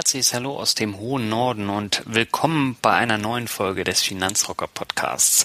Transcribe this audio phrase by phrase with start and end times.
[0.00, 5.44] herzliches Hallo aus dem hohen Norden und willkommen bei einer neuen Folge des Finanzrocker Podcasts.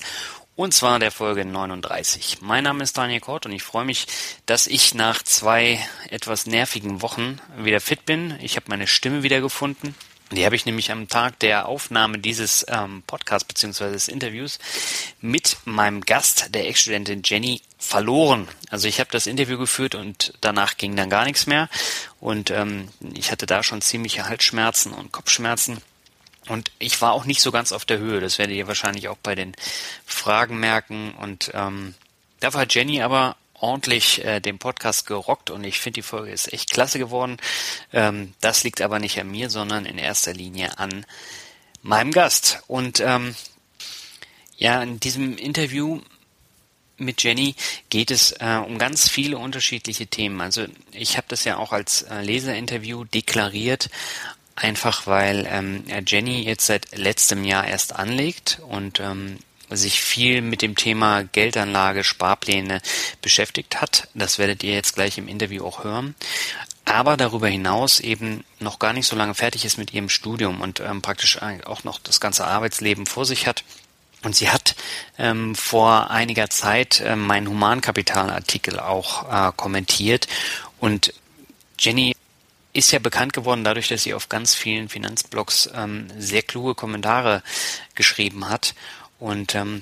[0.56, 2.38] Und zwar der Folge 39.
[2.40, 4.08] Mein Name ist Daniel Kort und ich freue mich,
[4.46, 8.40] dass ich nach zwei etwas nervigen Wochen wieder fit bin.
[8.42, 9.94] Ich habe meine Stimme wieder gefunden.
[10.32, 13.92] Die habe ich nämlich am Tag der Aufnahme dieses ähm, Podcasts bzw.
[13.92, 14.58] des Interviews
[15.22, 18.48] mit meinem Gast, der Ex-Studentin Jenny, verloren.
[18.72, 21.70] Also ich habe das Interview geführt und danach ging dann gar nichts mehr.
[22.20, 25.82] Und ähm, ich hatte da schon ziemliche Halsschmerzen und Kopfschmerzen.
[26.48, 28.20] Und ich war auch nicht so ganz auf der Höhe.
[28.20, 29.56] Das werdet ihr wahrscheinlich auch bei den
[30.06, 31.14] Fragen merken.
[31.14, 31.94] Und ähm,
[32.40, 36.52] da war Jenny aber ordentlich äh, den Podcast gerockt und ich finde die Folge ist
[36.54, 37.38] echt klasse geworden.
[37.94, 41.06] Ähm, das liegt aber nicht an mir, sondern in erster Linie an
[41.82, 42.64] meinem Gast.
[42.68, 43.36] Und ähm,
[44.58, 46.02] ja, in diesem Interview
[46.98, 47.56] mit Jenny
[47.90, 50.42] geht es äh, um ganz viele unterschiedliche Themen.
[50.42, 53.90] Also ich habe das ja auch als äh, Leserinterview deklariert,
[54.56, 60.62] einfach weil ähm, Jenny jetzt seit letztem Jahr erst anlegt und ähm, sich viel mit
[60.62, 62.82] dem Thema Geldanlage, Sparpläne
[63.22, 64.08] beschäftigt hat.
[64.14, 66.16] Das werdet ihr jetzt gleich im Interview auch hören.
[66.86, 70.80] Aber darüber hinaus eben noch gar nicht so lange fertig ist mit ihrem Studium und
[70.80, 73.64] ähm, praktisch auch noch das ganze Arbeitsleben vor sich hat.
[74.22, 74.76] Und sie hat
[75.18, 80.28] ähm, vor einiger Zeit äh, meinen Humankapitalartikel auch äh, kommentiert.
[80.80, 81.14] Und
[81.80, 82.16] Jenny
[82.74, 87.42] ist ja bekannt geworden dadurch, dass sie auf ganz vielen Finanzblogs ähm, sehr kluge Kommentare
[87.96, 88.76] geschrieben hat.
[89.26, 89.82] Und ähm,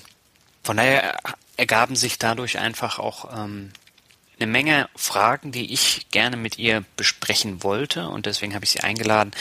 [0.64, 1.18] von daher
[1.58, 3.74] ergaben sich dadurch einfach auch ähm,
[4.40, 8.08] eine Menge Fragen, die ich gerne mit ihr besprechen wollte.
[8.08, 9.32] Und deswegen habe ich sie eingeladen,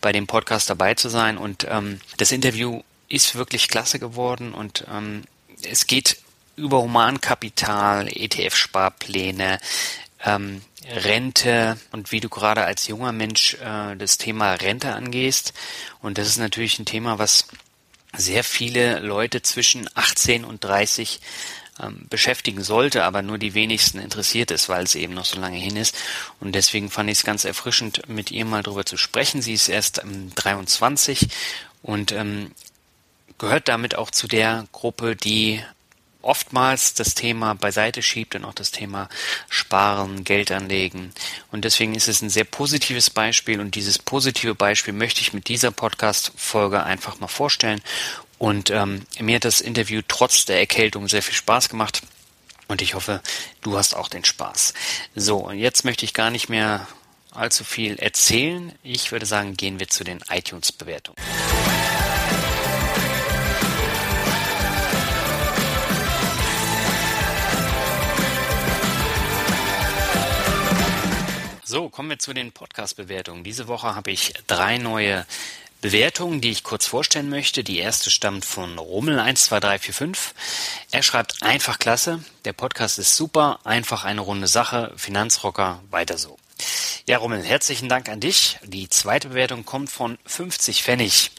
[0.00, 1.36] bei dem Podcast dabei zu sein.
[1.36, 5.24] Und ähm, das Interview ist wirklich klasse geworden und ähm,
[5.62, 6.16] es geht
[6.56, 9.60] über Humankapital, ETF-Sparpläne,
[10.24, 15.52] ähm, Rente und wie du gerade als junger Mensch äh, das Thema Rente angehst.
[16.00, 17.46] Und das ist natürlich ein Thema, was
[18.16, 21.20] sehr viele Leute zwischen 18 und 30
[21.82, 25.58] ähm, beschäftigen sollte, aber nur die wenigsten interessiert ist, weil es eben noch so lange
[25.58, 25.96] hin ist.
[26.40, 29.42] Und deswegen fand ich es ganz erfrischend, mit ihr mal drüber zu sprechen.
[29.42, 31.28] Sie ist erst ähm, 23
[31.82, 32.52] und ähm,
[33.38, 35.62] gehört damit auch zu der Gruppe, die
[36.22, 39.08] oftmals das Thema beiseite schiebt und auch das Thema
[39.48, 41.12] Sparen, Geld anlegen.
[41.50, 45.48] Und deswegen ist es ein sehr positives Beispiel und dieses positive Beispiel möchte ich mit
[45.48, 47.80] dieser Podcast-Folge einfach mal vorstellen.
[48.38, 52.02] Und ähm, mir hat das Interview trotz der Erkältung sehr viel Spaß gemacht.
[52.68, 53.20] Und ich hoffe,
[53.62, 54.74] du hast auch den Spaß.
[55.14, 56.86] So, und jetzt möchte ich gar nicht mehr
[57.32, 58.72] allzu viel erzählen.
[58.82, 61.18] Ich würde sagen, gehen wir zu den iTunes-Bewertungen.
[71.70, 73.44] So, kommen wir zu den Podcast-Bewertungen.
[73.44, 75.24] Diese Woche habe ich drei neue
[75.80, 77.62] Bewertungen, die ich kurz vorstellen möchte.
[77.62, 80.16] Die erste stammt von Rummel12345.
[80.90, 82.24] Er schreibt einfach klasse.
[82.44, 84.92] Der Podcast ist super, einfach eine runde Sache.
[84.96, 86.40] Finanzrocker, weiter so.
[87.06, 88.58] Ja, Rummel, herzlichen Dank an dich.
[88.64, 91.30] Die zweite Bewertung kommt von 50 Pfennig.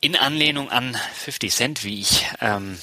[0.00, 2.76] In Anlehnung an 50 Cent, wie ich ähm,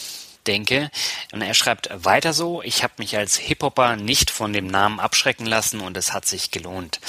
[0.49, 0.89] denke.
[1.31, 5.45] Und er schreibt weiter so, ich habe mich als Hip-Hopper nicht von dem Namen abschrecken
[5.45, 6.99] lassen und es hat sich gelohnt.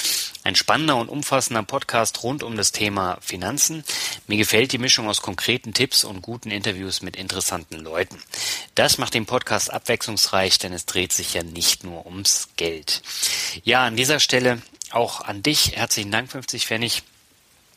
[0.43, 3.83] Ein spannender und umfassender Podcast rund um das Thema Finanzen.
[4.27, 8.21] Mir gefällt die Mischung aus konkreten Tipps und guten Interviews mit interessanten Leuten.
[8.75, 13.01] Das macht den Podcast abwechslungsreich, denn es dreht sich ja nicht nur ums Geld.
[13.63, 17.03] Ja, an dieser Stelle auch an dich herzlichen Dank 50 Pfennig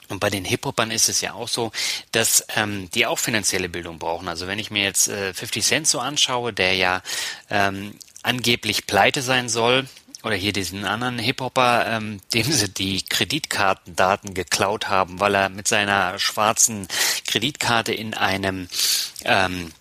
[0.09, 1.73] und bei den Hip-Hopern ist es ja auch so,
[2.13, 4.29] dass ähm, die auch finanzielle Bildung brauchen.
[4.29, 7.03] Also wenn ich mir jetzt äh, 50 Cent so anschaue, der ja
[7.51, 9.87] ähm, angeblich pleite sein soll,
[10.25, 15.69] oder hier diesen anderen Hip-Hopper, ähm, dem sie die Kreditkartendaten geklaut haben, weil er mit
[15.69, 16.89] seiner schwarzen
[17.27, 18.69] Kreditkarte in einem
[19.25, 19.73] ähm,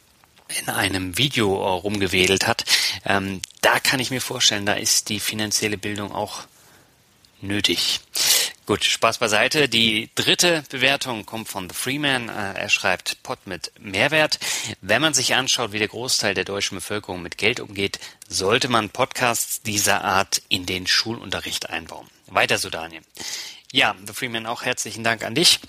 [0.61, 2.65] in einem Video rumgewedelt hat.
[3.05, 6.41] Ähm, da kann ich mir vorstellen, da ist die finanzielle Bildung auch
[7.41, 8.01] nötig.
[8.65, 9.67] Gut, Spaß beiseite.
[9.67, 12.29] Die dritte Bewertung kommt von The Freeman.
[12.29, 14.39] Äh, er schreibt Pott mit Mehrwert.
[14.79, 17.99] Wenn man sich anschaut, wie der Großteil der deutschen Bevölkerung mit Geld umgeht,
[18.29, 22.07] sollte man Podcasts dieser Art in den Schulunterricht einbauen.
[22.27, 23.01] Weiter so, Daniel.
[23.73, 25.59] Ja, The Freeman, auch herzlichen Dank an dich.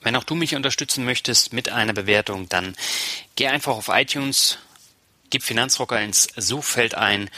[0.00, 2.76] Wenn auch du mich unterstützen möchtest mit einer Bewertung, dann
[3.36, 4.56] geh einfach auf iTunes,
[5.28, 7.28] gib Finanzrocker ins Suchfeld ein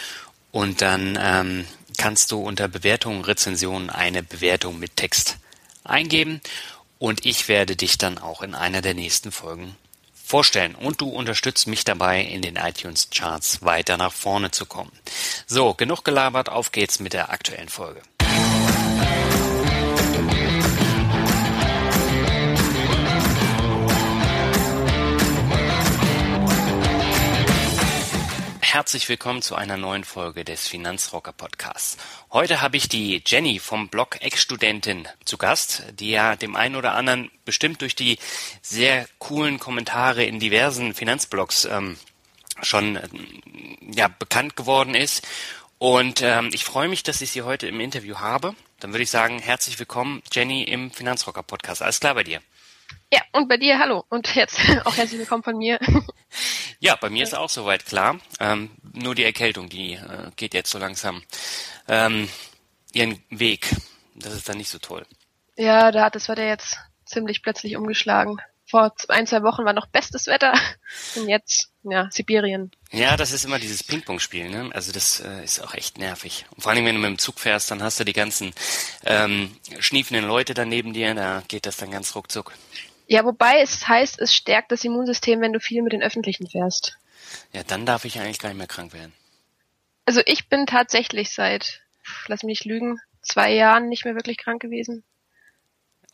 [0.52, 1.66] und dann ähm,
[1.96, 5.38] kannst du unter Bewertungen, Rezensionen eine Bewertung mit Text
[5.84, 6.40] eingeben
[6.98, 9.76] und ich werde dich dann auch in einer der nächsten Folgen
[10.32, 14.92] vorstellen und du unterstützt mich dabei, in den iTunes Charts weiter nach vorne zu kommen.
[15.46, 18.00] So, genug gelabert, auf geht's mit der aktuellen Folge.
[28.72, 31.98] Herzlich willkommen zu einer neuen Folge des Finanzrocker Podcasts.
[32.30, 36.94] Heute habe ich die Jenny vom Blog Ex-Studentin zu Gast, die ja dem einen oder
[36.94, 38.18] anderen bestimmt durch die
[38.62, 41.98] sehr coolen Kommentare in diversen Finanzblogs ähm,
[42.62, 43.08] schon äh,
[43.94, 45.28] ja, bekannt geworden ist.
[45.76, 48.54] Und ähm, ich freue mich, dass ich Sie heute im Interview habe.
[48.80, 51.82] Dann würde ich sagen, herzlich willkommen, Jenny, im Finanzrocker Podcast.
[51.82, 52.40] Alles klar bei dir?
[53.12, 54.04] Ja, und bei dir, hallo.
[54.08, 55.78] Und jetzt auch herzlich willkommen von mir.
[56.80, 58.18] Ja, bei mir ist auch soweit klar.
[58.40, 61.22] Ähm, nur die Erkältung, die äh, geht jetzt so langsam
[61.86, 62.28] ähm,
[62.92, 63.68] ihren Weg.
[64.16, 65.06] Das ist dann nicht so toll.
[65.56, 68.38] Ja, da hat das Wetter jetzt ziemlich plötzlich umgeschlagen.
[68.72, 70.54] Vor ein, zwei Wochen war noch bestes Wetter
[71.16, 72.70] und jetzt, ja, Sibirien.
[72.90, 74.70] Ja, das ist immer dieses Ping-Pong-Spiel, ne?
[74.72, 76.46] Also das äh, ist auch echt nervig.
[76.52, 78.54] Und vor allem, wenn du mit dem Zug fährst, dann hast du die ganzen
[79.04, 82.54] ähm, schniefenden Leute da neben dir, da geht das dann ganz ruckzuck.
[83.08, 86.96] Ja, wobei es heißt, es stärkt das Immunsystem, wenn du viel mit den Öffentlichen fährst.
[87.52, 89.12] Ja, dann darf ich eigentlich gar nicht mehr krank werden.
[90.06, 91.82] Also ich bin tatsächlich seit,
[92.26, 95.04] lass mich nicht lügen, zwei Jahren nicht mehr wirklich krank gewesen.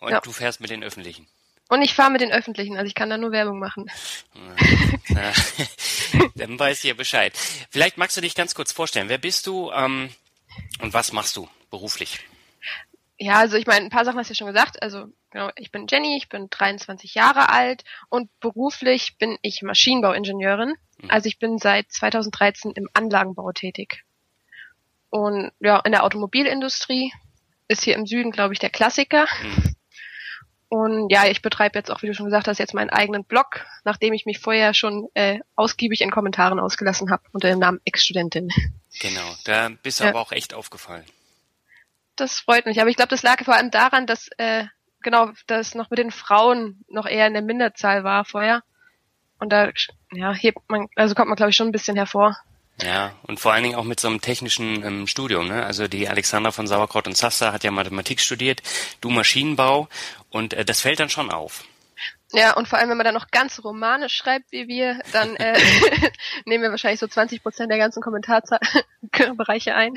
[0.01, 0.21] Und ja.
[0.21, 1.29] du fährst mit den Öffentlichen?
[1.69, 3.91] Und ich fahre mit den Öffentlichen, also ich kann da nur Werbung machen.
[5.09, 5.33] Na,
[6.35, 7.37] dann weiß ich ja Bescheid.
[7.71, 9.09] Vielleicht magst du dich ganz kurz vorstellen.
[9.09, 10.09] Wer bist du ähm,
[10.81, 12.21] und was machst du beruflich?
[13.19, 14.81] Ja, also ich meine, ein paar Sachen hast du ja schon gesagt.
[14.81, 20.75] Also genau, ich bin Jenny, ich bin 23 Jahre alt und beruflich bin ich Maschinenbauingenieurin.
[20.99, 21.11] Mhm.
[21.11, 24.05] Also ich bin seit 2013 im Anlagenbau tätig.
[25.11, 27.13] Und ja, in der Automobilindustrie
[27.67, 29.27] ist hier im Süden, glaube ich, der Klassiker.
[29.43, 29.68] Mhm.
[30.69, 33.65] Und ja, ich betreibe jetzt auch, wie du schon gesagt hast, jetzt meinen eigenen Blog,
[33.85, 38.51] nachdem ich mich vorher schon äh, ausgiebig in Kommentaren ausgelassen habe unter dem Namen Ex-Studentin.
[39.01, 40.11] Genau, da bist du ja.
[40.11, 41.05] aber auch echt aufgefallen
[42.21, 42.81] das freut mich.
[42.81, 44.65] Aber ich glaube, das lag vor allem daran, dass äh,
[45.03, 48.63] genau, dass noch mit den Frauen noch eher in der Minderzahl war vorher.
[49.39, 49.71] Und da
[50.13, 52.37] ja, hebt man, also kommt man glaube ich schon ein bisschen hervor.
[52.83, 55.49] Ja, und vor allen Dingen auch mit so einem technischen ähm, Studium.
[55.49, 55.65] Ne?
[55.65, 58.63] Also die Alexandra von Sauerkraut und Sassa hat ja Mathematik studiert,
[59.01, 59.89] du Maschinenbau
[60.31, 61.65] und äh, das fällt dann schon auf.
[62.33, 65.59] Ja, und vor allem, wenn man dann noch ganz romanisch schreibt wie wir, dann äh,
[66.45, 69.95] nehmen wir wahrscheinlich so 20 Prozent der ganzen Kommentarbereiche ein.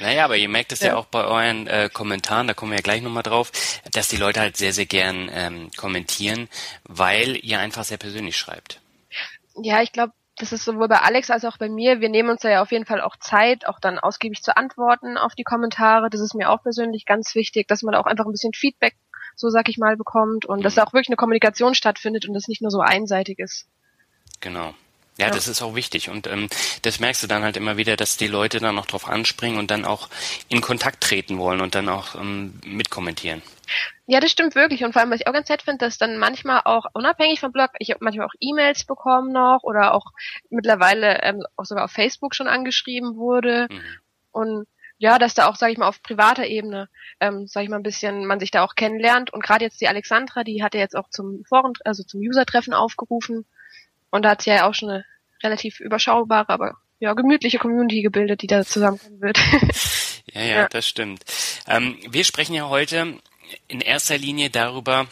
[0.00, 0.88] Naja, aber ihr merkt es ja.
[0.88, 0.96] ja.
[0.96, 3.52] auch bei euren äh, Kommentaren, da kommen wir ja gleich nochmal drauf,
[3.92, 6.48] dass die Leute halt sehr, sehr gern ähm, kommentieren,
[6.84, 8.80] weil ihr einfach sehr persönlich schreibt.
[9.62, 12.00] Ja, ich glaube, das ist sowohl bei Alex als auch bei mir.
[12.00, 15.16] Wir nehmen uns da ja auf jeden Fall auch Zeit, auch dann ausgiebig zu antworten
[15.16, 16.10] auf die Kommentare.
[16.10, 18.96] Das ist mir auch persönlich ganz wichtig, dass man auch einfach ein bisschen Feedback
[19.36, 22.48] so sag ich mal, bekommt und dass da auch wirklich eine Kommunikation stattfindet und das
[22.48, 23.66] nicht nur so einseitig ist.
[24.40, 24.74] Genau.
[25.16, 26.48] Ja, ja, das ist auch wichtig und ähm,
[26.82, 29.70] das merkst du dann halt immer wieder, dass die Leute dann noch drauf anspringen und
[29.70, 30.08] dann auch
[30.48, 33.40] in Kontakt treten wollen und dann auch ähm, mitkommentieren.
[34.06, 36.18] Ja, das stimmt wirklich und vor allem, was ich auch ganz nett finde, dass dann
[36.18, 40.06] manchmal auch unabhängig vom Blog, ich habe manchmal auch E-Mails bekommen noch oder auch
[40.50, 43.80] mittlerweile ähm, auch sogar auf Facebook schon angeschrieben wurde mhm.
[44.32, 44.66] und
[44.98, 46.88] ja, dass da auch, sage ich mal, auf privater Ebene,
[47.20, 49.32] ähm, sage ich mal, ein bisschen man sich da auch kennenlernt.
[49.32, 53.44] Und gerade jetzt die Alexandra, die hatte jetzt auch zum Foren, also zum User-Treffen aufgerufen.
[54.14, 55.04] Und da hat sie ja auch schon eine
[55.42, 59.38] relativ überschaubare, aber ja, gemütliche Community gebildet, die da zusammenkommen wird.
[60.32, 61.24] ja, ja, ja, das stimmt.
[61.66, 63.18] Ähm, wir sprechen ja heute
[63.66, 65.08] in erster Linie darüber,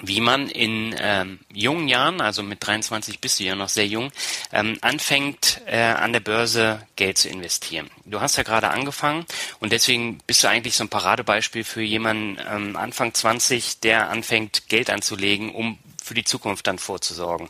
[0.00, 4.12] wie man in ähm, jungen Jahren, also mit 23 bist du ja noch sehr jung,
[4.52, 7.90] ähm, anfängt äh, an der Börse Geld zu investieren.
[8.04, 9.26] Du hast ja gerade angefangen
[9.58, 14.68] und deswegen bist du eigentlich so ein Paradebeispiel für jemanden ähm, Anfang 20, der anfängt
[14.68, 15.76] Geld anzulegen, um
[16.08, 17.48] für die Zukunft dann vorzusorgen.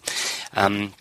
[0.55, 0.93] Ähm,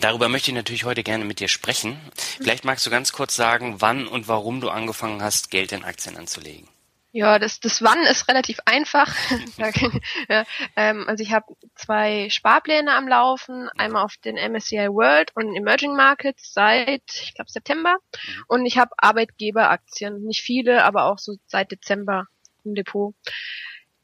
[0.00, 1.98] Darüber möchte ich natürlich heute gerne mit dir sprechen.
[2.14, 6.16] Vielleicht magst du ganz kurz sagen, wann und warum du angefangen hast, Geld in Aktien
[6.16, 6.68] anzulegen.
[7.12, 9.12] Ja, das, das Wann ist relativ einfach.
[10.28, 10.44] ja,
[10.76, 15.96] ähm, also ich habe zwei Sparpläne am Laufen, einmal auf den MSCI World und Emerging
[15.96, 17.96] Markets seit, ich glaube, September.
[17.96, 18.44] Mhm.
[18.46, 22.26] Und ich habe Arbeitgeberaktien, nicht viele, aber auch so seit Dezember
[22.64, 23.14] im Depot.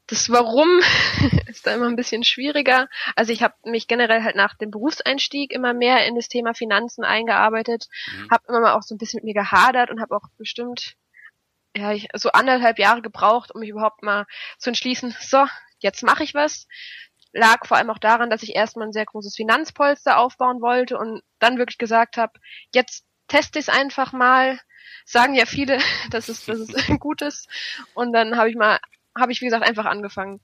[0.07, 0.69] Das Warum
[1.47, 2.87] ist da immer ein bisschen schwieriger.
[3.15, 7.03] Also ich habe mich generell halt nach dem Berufseinstieg immer mehr in das Thema Finanzen
[7.03, 8.31] eingearbeitet, mhm.
[8.31, 10.95] habe immer mal auch so ein bisschen mit mir gehadert und habe auch bestimmt
[11.75, 14.25] ja, ich, so anderthalb Jahre gebraucht, um mich überhaupt mal
[14.57, 15.45] zu entschließen, so,
[15.79, 16.67] jetzt mache ich was.
[17.33, 21.21] Lag vor allem auch daran, dass ich erstmal ein sehr großes Finanzpolster aufbauen wollte und
[21.39, 22.33] dann wirklich gesagt habe,
[22.73, 24.59] jetzt teste ich es einfach mal.
[25.05, 25.77] Sagen ja viele,
[26.11, 27.47] dass es, dass es gut ist.
[27.93, 28.79] Und dann habe ich mal,
[29.19, 30.41] habe ich wie gesagt einfach angefangen.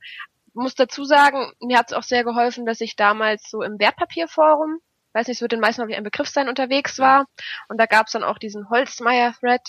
[0.54, 4.80] Muss dazu sagen, mir hat es auch sehr geholfen, dass ich damals so im Wertpapierforum,
[5.14, 7.26] weiß nicht, es wird den meisten glaube ich ein Begriff sein, unterwegs war.
[7.70, 9.62] Und da gab es dann auch diesen Holzmeier-Thread.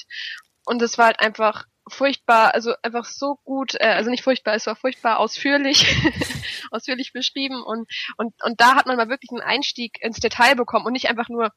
[0.66, 4.66] Und es war halt einfach furchtbar, also einfach so gut, äh, also nicht furchtbar, es
[4.66, 5.84] war furchtbar ausführlich,
[6.70, 10.86] ausführlich beschrieben und, und, und da hat man mal wirklich einen Einstieg ins Detail bekommen
[10.86, 11.50] und nicht einfach nur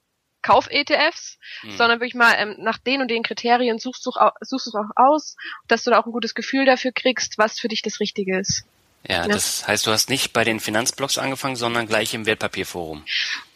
[0.48, 1.78] kauf ETFs, mhm.
[1.78, 4.12] sondern wirklich mal ähm, nach den und den Kriterien suchst du,
[4.42, 5.36] suchst du auch aus,
[5.68, 8.64] dass du da auch ein gutes Gefühl dafür kriegst, was für dich das Richtige ist.
[9.08, 13.06] Ja, ja, das heißt, du hast nicht bei den Finanzblogs angefangen, sondern gleich im Wertpapierforum.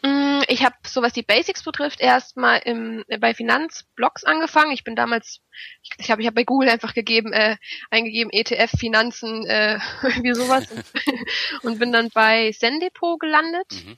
[0.02, 4.72] Mm, ich habe, so was die Basics betrifft, erstmal im, bei Finanzblogs angefangen.
[4.72, 5.42] Ich bin damals,
[5.84, 7.58] ich glaube, ich habe ich hab bei Google einfach gegeben, äh,
[7.90, 9.80] eingegeben ETF, Finanzen, äh,
[10.22, 10.68] wie sowas
[11.64, 13.68] und bin dann bei Sendepot gelandet.
[13.72, 13.98] Mhm.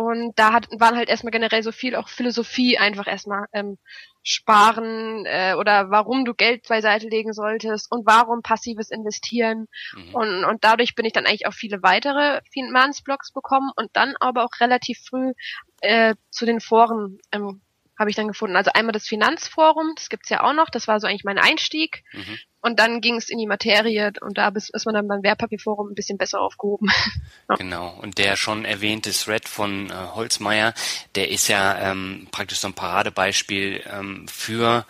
[0.00, 3.76] Und da hat, waren halt erstmal generell so viel auch Philosophie einfach erstmal ähm,
[4.22, 9.66] sparen äh, oder warum du Geld beiseite legen solltest und warum passives Investieren.
[9.94, 10.14] Mhm.
[10.14, 14.44] Und, und dadurch bin ich dann eigentlich auch viele weitere Finanzblogs bekommen und dann aber
[14.44, 15.34] auch relativ früh
[15.82, 17.60] äh, zu den Foren ähm,
[18.00, 18.56] habe ich dann gefunden.
[18.56, 22.02] Also einmal das Finanzforum, das gibt's ja auch noch, das war so eigentlich mein Einstieg.
[22.14, 22.38] Mhm.
[22.62, 25.94] Und dann ging es in die Materie und da ist man dann beim Wertpapierforum ein
[25.94, 26.88] bisschen besser aufgehoben.
[27.50, 27.56] ja.
[27.56, 27.90] Genau.
[28.00, 30.72] Und der schon erwähnte Thread von äh, Holzmeier,
[31.14, 34.86] der ist ja ähm, praktisch so ein Paradebeispiel ähm, für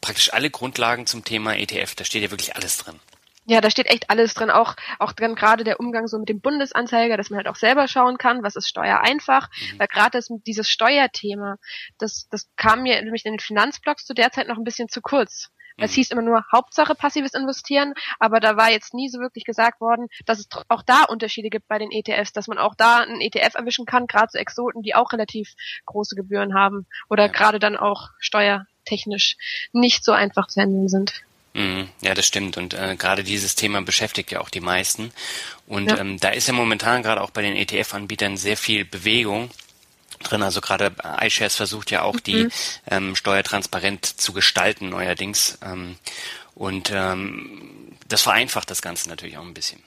[0.00, 1.96] praktisch alle Grundlagen zum Thema ETF.
[1.96, 3.00] Da steht ja wirklich alles drin.
[3.46, 6.40] Ja, da steht echt alles drin, auch auch dann gerade der Umgang so mit dem
[6.40, 9.78] Bundesanzeiger, dass man halt auch selber schauen kann, was ist Steuer einfach, mhm.
[9.80, 11.56] weil gerade dieses Steuerthema,
[11.98, 15.02] das das kam mir nämlich in den Finanzblogs zu der Zeit noch ein bisschen zu
[15.02, 15.50] kurz.
[15.76, 15.94] Es mhm.
[15.94, 20.06] hieß immer nur Hauptsache passives Investieren, aber da war jetzt nie so wirklich gesagt worden,
[20.24, 23.54] dass es auch da Unterschiede gibt bei den ETFs, dass man auch da einen ETF
[23.56, 25.54] erwischen kann, gerade so Exoten, die auch relativ
[25.86, 27.32] große Gebühren haben oder ja.
[27.32, 29.36] gerade dann auch steuertechnisch
[29.72, 31.24] nicht so einfach zu handeln sind.
[31.54, 31.88] Mhm.
[32.02, 32.56] Ja, das stimmt.
[32.56, 35.12] Und äh, gerade dieses Thema beschäftigt ja auch die meisten.
[35.66, 35.98] Und ja.
[35.98, 39.50] ähm, da ist ja momentan gerade auch bei den ETF-Anbietern sehr viel Bewegung
[40.24, 40.42] drin.
[40.42, 40.92] Also gerade
[41.22, 42.22] iShares versucht ja auch mhm.
[42.24, 42.48] die
[42.90, 45.58] ähm, Steuer transparent zu gestalten neuerdings.
[45.62, 45.96] Ähm,
[46.54, 49.82] und ähm, das vereinfacht das Ganze natürlich auch ein bisschen.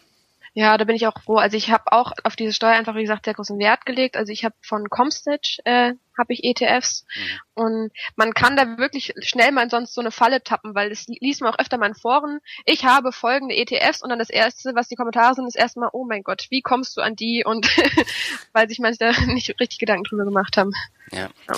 [0.54, 1.38] Ja, da bin ich auch froh.
[1.38, 4.18] Also ich habe auch auf diese Steuer einfach, wie gesagt, sehr großen Wert gelegt.
[4.18, 7.40] Also ich habe von Comstage äh, habe ich ETFs mhm.
[7.54, 11.42] und man kann da wirklich schnell mal sonst so eine Falle tappen, weil das liest
[11.42, 12.40] man auch öfter mal in Foren.
[12.66, 16.06] Ich habe folgende ETFs und dann das erste, was die Kommentare sind, ist erstmal, oh
[16.06, 17.44] mein Gott, wie kommst du an die?
[17.46, 17.68] Und
[18.54, 20.72] weil sich manche da nicht richtig Gedanken drüber gemacht haben.
[21.12, 21.30] Ja.
[21.48, 21.56] ja.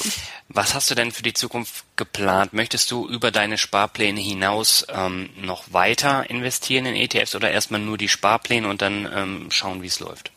[0.48, 2.54] Was hast du denn für die Zukunft geplant?
[2.54, 7.98] Möchtest du über deine Sparpläne hinaus ähm, noch weiter investieren in ETFs oder erstmal nur
[7.98, 10.32] die Sparpläne und dann ähm, schauen, wie es läuft?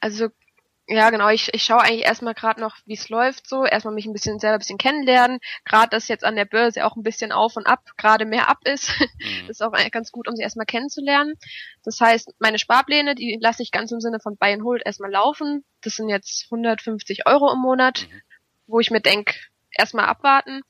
[0.00, 0.28] Also
[0.88, 1.28] ja, genau.
[1.30, 3.64] Ich, ich schaue eigentlich erstmal gerade noch, wie es läuft so.
[3.64, 5.40] Erstmal mich ein bisschen selber ein bisschen kennenlernen.
[5.64, 8.58] Gerade dass jetzt an der Börse auch ein bisschen auf und ab, gerade mehr ab
[8.64, 8.90] ist.
[9.26, 9.50] Mhm.
[9.50, 11.34] ist auch ganz gut, um sie erstmal kennenzulernen.
[11.84, 15.10] Das heißt, meine Sparpläne, die lasse ich ganz im Sinne von Buy and Hold erstmal
[15.10, 15.64] laufen.
[15.80, 18.20] Das sind jetzt 150 Euro im Monat, mhm.
[18.66, 19.34] wo ich mir denke,
[19.70, 20.62] erstmal abwarten.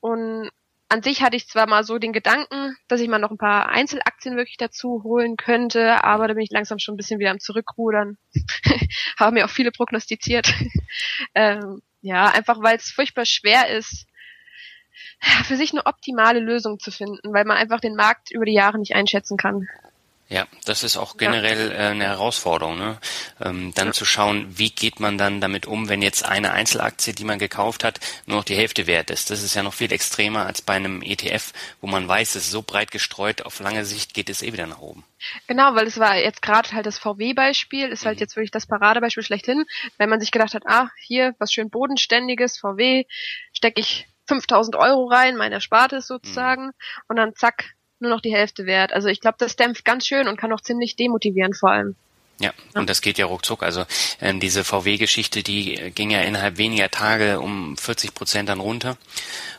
[0.00, 0.50] Und
[0.88, 3.68] an sich hatte ich zwar mal so den Gedanken, dass ich mal noch ein paar
[3.68, 7.40] Einzelaktien wirklich dazu holen könnte, aber da bin ich langsam schon ein bisschen wieder am
[7.40, 8.18] Zurückrudern.
[9.18, 10.52] Haben mir auch viele prognostiziert.
[11.34, 14.06] ähm, ja, einfach weil es furchtbar schwer ist,
[15.44, 18.78] für sich eine optimale Lösung zu finden, weil man einfach den Markt über die Jahre
[18.78, 19.66] nicht einschätzen kann.
[20.28, 21.76] Ja, das ist auch generell ja.
[21.76, 22.98] äh, eine Herausforderung, ne?
[23.42, 23.92] ähm, dann ja.
[23.92, 27.84] zu schauen, wie geht man dann damit um, wenn jetzt eine Einzelaktie, die man gekauft
[27.84, 29.30] hat, nur noch die Hälfte wert ist.
[29.30, 31.52] Das ist ja noch viel extremer als bei einem ETF,
[31.82, 34.66] wo man weiß, es ist so breit gestreut, auf lange Sicht geht es eh wieder
[34.66, 35.04] nach oben.
[35.46, 38.20] Genau, weil es war jetzt gerade halt das VW-Beispiel, ist halt mhm.
[38.20, 39.66] jetzt wirklich das Paradebeispiel schlechthin,
[39.98, 43.04] wenn man sich gedacht hat, ah, hier, was schön bodenständiges, VW,
[43.52, 46.72] stecke ich 5000 Euro rein, meine Sparte ist sozusagen, mhm.
[47.08, 48.92] und dann zack, nur noch die Hälfte wert.
[48.92, 51.96] Also ich glaube, das dämpft ganz schön und kann auch ziemlich demotivieren vor allem.
[52.40, 53.62] Ja, und das geht ja ruckzuck.
[53.62, 53.84] Also
[54.20, 58.96] ähm, diese VW-Geschichte, die ging ja innerhalb weniger Tage um 40 Prozent dann runter.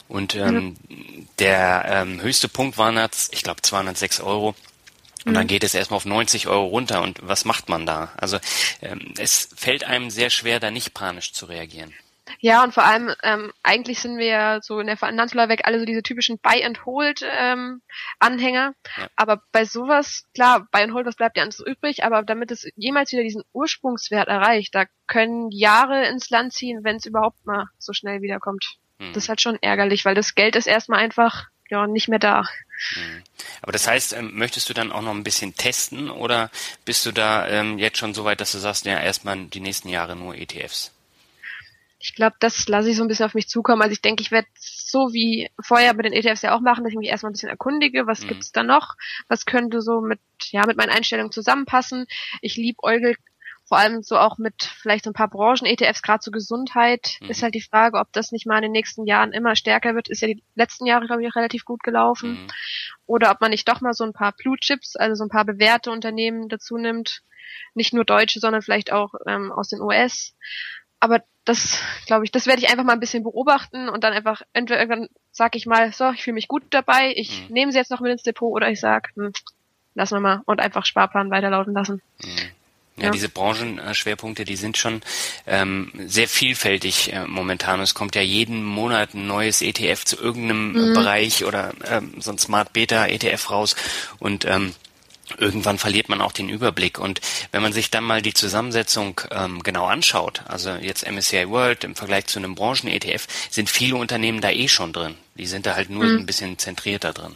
[0.08, 1.28] Und ähm, mhm.
[1.40, 4.56] der ähm, höchste Punkt waren jetzt, ich glaube, 206 Euro.
[5.26, 5.36] Und mhm.
[5.36, 7.02] dann geht es erstmal auf 90 Euro runter.
[7.02, 8.12] Und was macht man da?
[8.18, 8.40] Also
[8.82, 11.94] ähm, es fällt einem sehr schwer, da nicht panisch zu reagieren.
[12.40, 15.80] Ja, und vor allem, ähm, eigentlich sind wir ja so in der Finanzler weg alle
[15.80, 17.82] so diese typischen Buy and Hold ähm,
[18.20, 18.74] Anhänger.
[18.98, 19.08] Ja.
[19.16, 22.68] Aber bei sowas, klar, Buy and Hold, was bleibt ja alles übrig, aber damit es
[22.76, 27.68] jemals wieder diesen Ursprungswert erreicht, da können Jahre ins Land ziehen, wenn es überhaupt mal
[27.78, 28.78] so schnell wiederkommt.
[29.00, 29.14] Hm.
[29.14, 32.48] Das ist halt schon ärgerlich, weil das Geld ist erstmal einfach ja nicht mehr da.
[32.94, 33.24] Hm.
[33.62, 36.50] Aber das heißt, ähm, möchtest du dann auch noch ein bisschen testen oder
[36.86, 39.90] bist du da ähm, jetzt schon so weit, dass du sagst, ja, erstmal die nächsten
[39.90, 40.95] Jahre nur ETFs?
[42.06, 43.82] Ich glaube, das lasse ich so ein bisschen auf mich zukommen.
[43.82, 46.94] Also ich denke, ich werde so wie vorher mit den ETFs ja auch machen, dass
[46.94, 48.28] ich mich erstmal ein bisschen erkundige, was mhm.
[48.28, 48.94] gibt's da noch,
[49.28, 50.20] was könnte so mit,
[50.52, 52.06] ja, mit meinen Einstellungen zusammenpassen.
[52.42, 53.16] Ich lieb Eugel
[53.68, 57.32] vor allem so auch mit vielleicht so ein paar Branchen-ETFs, gerade zur Gesundheit, mhm.
[57.32, 60.08] ist halt die Frage, ob das nicht mal in den nächsten Jahren immer stärker wird.
[60.08, 62.34] Ist ja die letzten Jahre, glaube ich, relativ gut gelaufen.
[62.34, 62.48] Mhm.
[63.08, 65.46] Oder ob man nicht doch mal so ein paar Blue Chips, also so ein paar
[65.46, 67.24] bewährte Unternehmen dazu nimmt.
[67.74, 70.36] Nicht nur deutsche, sondern vielleicht auch ähm, aus den US.
[71.00, 74.42] Aber das, glaube ich, das werde ich einfach mal ein bisschen beobachten und dann einfach
[74.54, 77.54] entweder irgendwann sag ich mal, so, ich fühle mich gut dabei, ich mhm.
[77.54, 79.34] nehme sie jetzt noch mit ins Depot oder ich sag, hm,
[79.94, 82.02] lassen wir mal und einfach Sparplan weiterlaufen lassen.
[82.24, 82.30] Mhm.
[82.98, 85.02] Ja, ja, diese Branchenschwerpunkte, die sind schon
[85.46, 87.82] ähm, sehr vielfältig äh, momentan.
[87.82, 90.94] Es kommt ja jeden Monat ein neues ETF zu irgendeinem mhm.
[90.94, 93.76] Bereich oder ähm, so ein Smart Beta ETF raus
[94.20, 94.74] und ähm,
[95.38, 97.00] irgendwann verliert man auch den Überblick.
[97.00, 101.84] Und wenn man sich dann mal die Zusammensetzung ähm, genau anschaut, also jetzt MSCI World
[101.84, 105.16] im Vergleich zu einem Branchen-ETF, sind viele Unternehmen da eh schon drin.
[105.36, 106.20] Die sind da halt nur mhm.
[106.20, 107.36] ein bisschen zentrierter drin.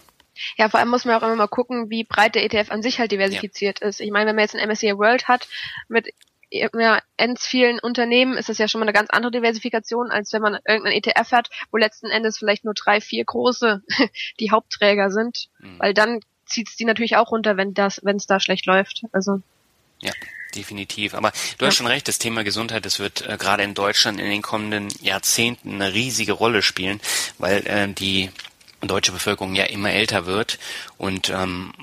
[0.58, 3.00] Ja, vor allem muss man auch immer mal gucken, wie breit der ETF an sich
[3.00, 3.88] halt diversifiziert ja.
[3.88, 4.00] ist.
[4.00, 5.48] Ich meine, wenn man jetzt ein MSCI World hat
[5.90, 6.14] mit
[6.52, 10.42] ja, ends vielen Unternehmen ist das ja schon mal eine ganz andere Diversifikation, als wenn
[10.42, 13.84] man irgendein ETF hat, wo letzten Endes vielleicht nur drei, vier große
[14.40, 15.50] die Hauptträger sind.
[15.60, 15.80] Mhm.
[15.80, 19.04] Weil dann zieht es die natürlich auch runter, wenn das, wenn es da schlecht läuft.
[19.12, 19.42] Also.
[20.02, 20.12] Ja,
[20.56, 21.14] definitiv.
[21.14, 24.30] Aber du hast schon recht, das Thema Gesundheit, das wird äh, gerade in Deutschland in
[24.30, 27.00] den kommenden Jahrzehnten eine riesige Rolle spielen,
[27.38, 28.30] weil äh, die
[28.82, 30.58] deutsche Bevölkerung ja immer älter wird
[30.98, 31.74] und ähm,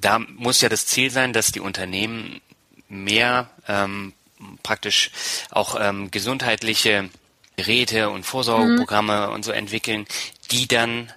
[0.00, 2.40] da muss ja das Ziel sein, dass die Unternehmen
[2.88, 4.14] mehr ähm,
[4.62, 5.10] praktisch
[5.50, 7.10] auch ähm, gesundheitliche
[7.56, 9.34] Geräte und Vorsorgeprogramme mhm.
[9.34, 10.06] und so entwickeln,
[10.50, 11.12] die dann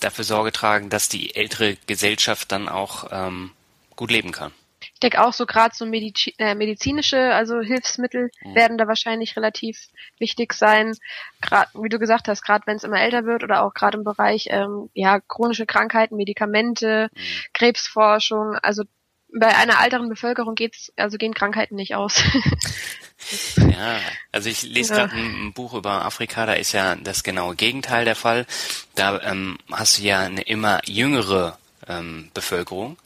[0.00, 3.52] dafür Sorge tragen, dass die ältere Gesellschaft dann auch ähm,
[3.96, 4.52] gut leben kann.
[4.94, 8.54] Ich denke auch so gerade so Medici äh, medizinische, also Hilfsmittel mhm.
[8.54, 10.96] werden da wahrscheinlich relativ wichtig sein.
[11.40, 14.04] Gerade wie du gesagt hast, gerade wenn es immer älter wird oder auch gerade im
[14.04, 17.20] Bereich ähm, ja chronische Krankheiten, Medikamente, mhm.
[17.52, 18.56] Krebsforschung.
[18.62, 18.84] Also
[19.32, 22.22] bei einer älteren Bevölkerung geht's, also gehen Krankheiten nicht aus.
[23.56, 23.98] Ja,
[24.32, 25.06] also ich lese ja.
[25.06, 28.46] gerade ein, Buch über Afrika, da ist ja das genaue Gegenteil der Fall.
[28.94, 32.96] Da ähm, hast du ja eine immer jüngere ähm, Bevölkerung.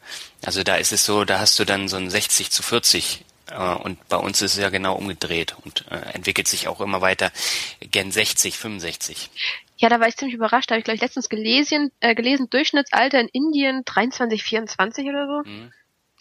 [0.44, 3.74] Also da ist es so, da hast du dann so ein 60 zu 40 äh,
[3.74, 7.32] und bei uns ist es ja genau umgedreht und äh, entwickelt sich auch immer weiter
[7.80, 9.30] gen 60, 65.
[9.78, 10.70] Ja, da war ich ziemlich überrascht.
[10.70, 15.48] Da habe ich gleich letztens gelesen, äh, gelesen, Durchschnittsalter in Indien 23, 24 oder so.
[15.48, 15.72] Mhm.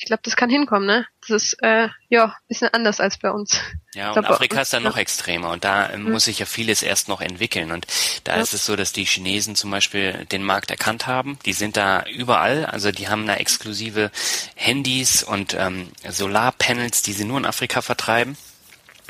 [0.02, 1.06] Ich glaube, das kann hinkommen, ne?
[1.22, 3.62] Das ist äh, ja bisschen anders als bei uns.
[3.94, 4.90] Ja, und glaub, Afrika ist dann ja.
[4.90, 6.12] noch extremer und da mhm.
[6.12, 7.72] muss sich ja vieles erst noch entwickeln.
[7.72, 7.86] Und
[8.24, 8.42] da ja.
[8.42, 11.38] ist es so, dass die Chinesen zum Beispiel den Markt erkannt haben.
[11.46, 14.10] Die sind da überall, also die haben da exklusive
[14.56, 18.38] Handys und ähm, Solarpanels, die sie nur in Afrika vertreiben.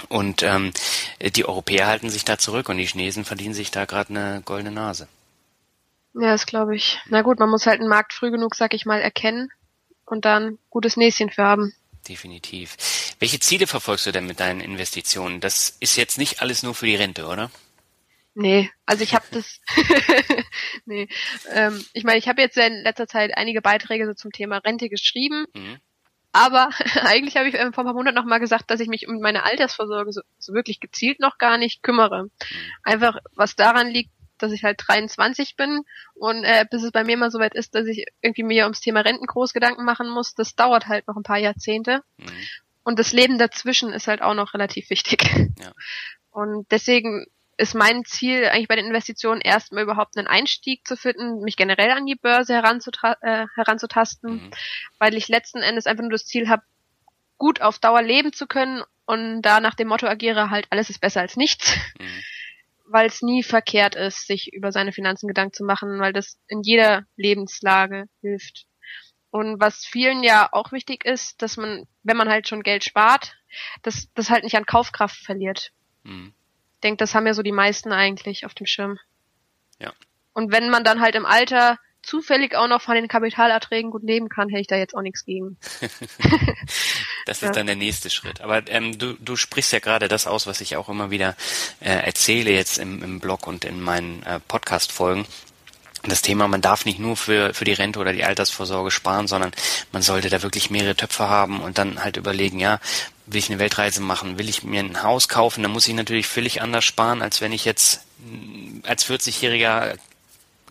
[0.09, 0.73] Und ähm,
[1.21, 4.71] die Europäer halten sich da zurück und die Chinesen verdienen sich da gerade eine goldene
[4.71, 5.07] Nase.
[6.15, 6.99] Ja, das glaube ich.
[7.07, 9.51] Na gut, man muss halt einen Markt früh genug, sag ich mal, erkennen
[10.11, 11.73] und dann gutes Näschen für haben.
[12.07, 12.77] Definitiv.
[13.19, 15.39] Welche Ziele verfolgst du denn mit deinen Investitionen?
[15.39, 17.51] Das ist jetzt nicht alles nur für die Rente, oder?
[18.33, 19.59] Nee, also ich habe das.
[20.85, 21.07] nee,
[21.53, 24.89] ähm, ich meine, ich habe jetzt in letzter Zeit einige Beiträge so zum Thema Rente
[24.89, 25.45] geschrieben.
[25.53, 25.77] Mhm.
[26.31, 26.69] Aber
[27.03, 29.43] eigentlich habe ich vor ein paar Monaten noch mal gesagt, dass ich mich um meine
[29.43, 32.23] Altersvorsorge so, so wirklich gezielt noch gar nicht kümmere.
[32.23, 32.29] Mhm.
[32.83, 34.11] Einfach, was daran liegt,
[34.43, 37.75] dass ich halt 23 bin und äh, bis es bei mir mal so weit ist,
[37.75, 41.15] dass ich irgendwie mir ums Thema Renten groß Gedanken machen muss, das dauert halt noch
[41.15, 42.03] ein paar Jahrzehnte.
[42.17, 42.25] Mhm.
[42.83, 45.23] Und das Leben dazwischen ist halt auch noch relativ wichtig.
[45.59, 45.71] Ja.
[46.31, 47.25] Und deswegen
[47.57, 51.91] ist mein Ziel eigentlich bei den Investitionen erstmal überhaupt einen Einstieg zu finden, mich generell
[51.91, 54.51] an die Börse äh, heranzutasten, mhm.
[54.97, 56.63] weil ich letzten Endes einfach nur das Ziel habe,
[57.37, 61.01] gut auf Dauer leben zu können und da nach dem Motto agiere halt, alles ist
[61.01, 61.75] besser als nichts.
[61.99, 62.23] Mhm
[62.91, 66.61] weil es nie verkehrt ist, sich über seine Finanzen Gedanken zu machen, weil das in
[66.61, 68.65] jeder Lebenslage hilft.
[69.29, 73.37] Und was vielen ja auch wichtig ist, dass man, wenn man halt schon Geld spart,
[73.81, 75.71] dass das halt nicht an Kaufkraft verliert.
[76.03, 76.33] Mhm.
[76.75, 78.99] Ich denke, das haben ja so die meisten eigentlich auf dem Schirm.
[79.79, 79.93] Ja.
[80.33, 84.27] Und wenn man dann halt im Alter zufällig auch noch von den Kapitalerträgen gut leben
[84.27, 85.57] kann, hätte ich da jetzt auch nichts gegen.
[87.25, 87.51] das ist ja.
[87.51, 88.41] dann der nächste Schritt.
[88.41, 91.35] Aber ähm, du, du sprichst ja gerade das aus, was ich auch immer wieder
[91.79, 95.25] äh, erzähle jetzt im, im Blog und in meinen äh, Podcast-Folgen.
[96.03, 99.51] Das Thema, man darf nicht nur für, für die Rente oder die Altersvorsorge sparen, sondern
[99.91, 102.79] man sollte da wirklich mehrere Töpfe haben und dann halt überlegen, ja,
[103.27, 106.25] will ich eine Weltreise machen, will ich mir ein Haus kaufen, dann muss ich natürlich
[106.25, 108.01] völlig anders sparen, als wenn ich jetzt
[108.83, 109.95] als 40-Jähriger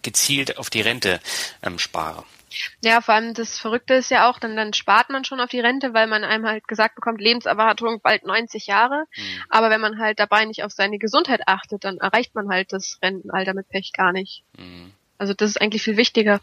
[0.03, 1.21] gezielt auf die Rente
[1.63, 2.25] ähm, spare.
[2.83, 5.61] Ja, vor allem das Verrückte ist ja auch, dann, dann spart man schon auf die
[5.61, 9.05] Rente, weil man einem halt gesagt bekommt, Lebenserwartung bald 90 Jahre.
[9.17, 9.43] Mhm.
[9.49, 12.99] Aber wenn man halt dabei nicht auf seine Gesundheit achtet, dann erreicht man halt das
[13.03, 14.45] Rentenalter mit Pech gar nicht.
[14.59, 14.93] Mhm.
[15.19, 16.41] Also das ist eigentlich viel wichtiger.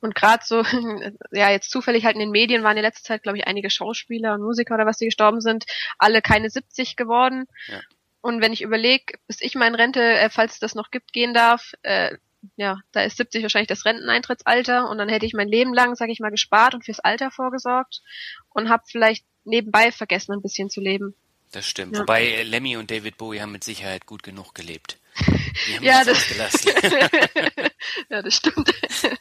[0.00, 0.62] Und gerade so,
[1.32, 4.34] ja, jetzt zufällig halt in den Medien waren in letzter Zeit, glaube ich, einige Schauspieler
[4.34, 5.66] und Musiker oder was, die gestorben sind,
[5.98, 7.46] alle keine 70 geworden.
[7.66, 7.80] Ja.
[8.20, 11.34] Und wenn ich überlege, bis ich meine Rente, äh, falls es das noch gibt, gehen
[11.34, 12.16] darf, äh,
[12.56, 16.08] ja, da ist 70 wahrscheinlich das Renteneintrittsalter und dann hätte ich mein Leben lang, sag
[16.08, 18.02] ich mal, gespart und fürs Alter vorgesorgt
[18.50, 21.14] und habe vielleicht nebenbei vergessen, ein bisschen zu leben.
[21.52, 21.94] Das stimmt.
[21.94, 22.02] Ja.
[22.02, 24.98] Wobei Lemmy und David Bowie haben mit Sicherheit gut genug gelebt.
[25.66, 26.28] Die haben ja, das,
[28.10, 28.70] ja, das stimmt.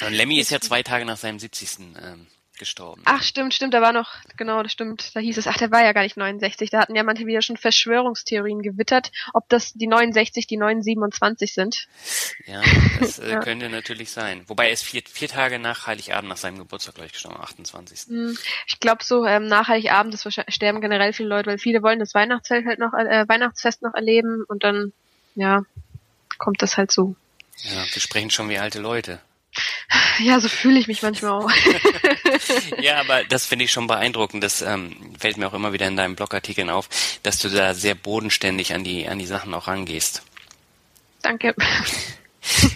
[0.00, 1.78] Und Lemmy ist ja zwei Tage nach seinem 70.
[2.02, 2.26] Ähm,
[2.58, 3.02] gestorben.
[3.04, 5.82] Ach, stimmt, stimmt, da war noch, genau, das stimmt, da hieß es, ach, der war
[5.82, 9.86] ja gar nicht 69, da hatten ja manche wieder schon Verschwörungstheorien gewittert, ob das die
[9.86, 11.86] 69 die 927 sind.
[12.46, 12.62] Ja,
[13.00, 13.40] das äh, ja.
[13.40, 14.44] könnte natürlich sein.
[14.46, 18.08] Wobei er ist vier, vier Tage nach Heiligabend, nach seinem Geburtstag, glaube ich, gestorben, 28.
[18.08, 21.98] Hm, ich glaube so, ähm, nach Heiligabend das sterben generell viele Leute, weil viele wollen
[21.98, 24.92] das Weihnachtsfest halt noch, äh, Weihnachtsfest noch erleben und dann,
[25.34, 25.64] ja,
[26.38, 27.16] kommt das halt so.
[27.62, 29.20] Ja, wir sprechen schon wie alte Leute.
[30.18, 31.50] Ja, so fühle ich mich manchmal auch.
[32.80, 34.42] ja, aber das finde ich schon beeindruckend.
[34.42, 36.88] Das ähm, fällt mir auch immer wieder in deinen Blogartikeln auf,
[37.22, 40.22] dass du da sehr bodenständig an die an die Sachen auch rangehst.
[41.22, 41.54] Danke.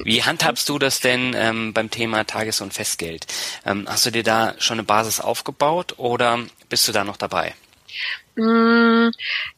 [0.05, 3.27] Wie handhabst du das denn ähm, beim Thema Tages- und Festgeld?
[3.67, 6.39] Ähm, hast du dir da schon eine Basis aufgebaut oder
[6.69, 7.55] bist du da noch dabei?
[8.39, 9.11] Mm,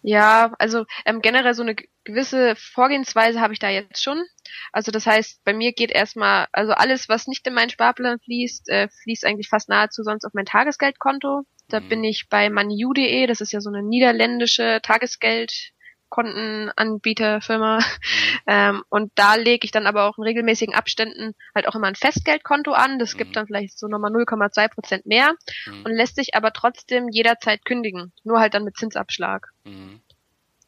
[0.02, 4.24] ja, also ähm, generell so eine gewisse Vorgehensweise habe ich da jetzt schon.
[4.72, 8.70] Also das heißt, bei mir geht erstmal, also alles, was nicht in meinen Sparplan fließt,
[8.70, 11.42] äh, fließt eigentlich fast nahezu sonst auf mein Tagesgeldkonto.
[11.68, 11.88] Da mhm.
[11.88, 15.79] bin ich bei money.de, das ist ja so eine niederländische Tagesgeldkontenanbieterfirma.
[16.10, 17.80] Mhm.
[18.46, 21.94] Ähm, und da lege ich dann aber auch in regelmäßigen Abständen halt auch immer ein
[21.94, 22.98] Festgeldkonto an.
[22.98, 23.18] Das mhm.
[23.18, 25.34] gibt dann vielleicht so nochmal 0,2 Prozent mehr
[25.66, 25.84] mhm.
[25.84, 28.12] und lässt sich aber trotzdem jederzeit kündigen.
[28.24, 29.48] Nur halt dann mit Zinsabschlag.
[29.64, 30.00] Mhm.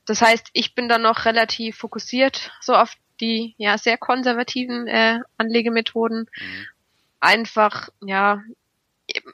[0.07, 5.20] Das heißt, ich bin dann noch relativ fokussiert so auf die ja sehr konservativen äh,
[5.38, 6.28] Anlegemethoden.
[6.38, 6.66] Mhm.
[7.20, 8.42] Einfach, ja,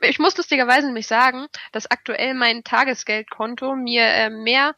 [0.03, 4.75] ich muss lustigerweise nämlich sagen, dass aktuell mein Tagesgeldkonto mir äh, mehr,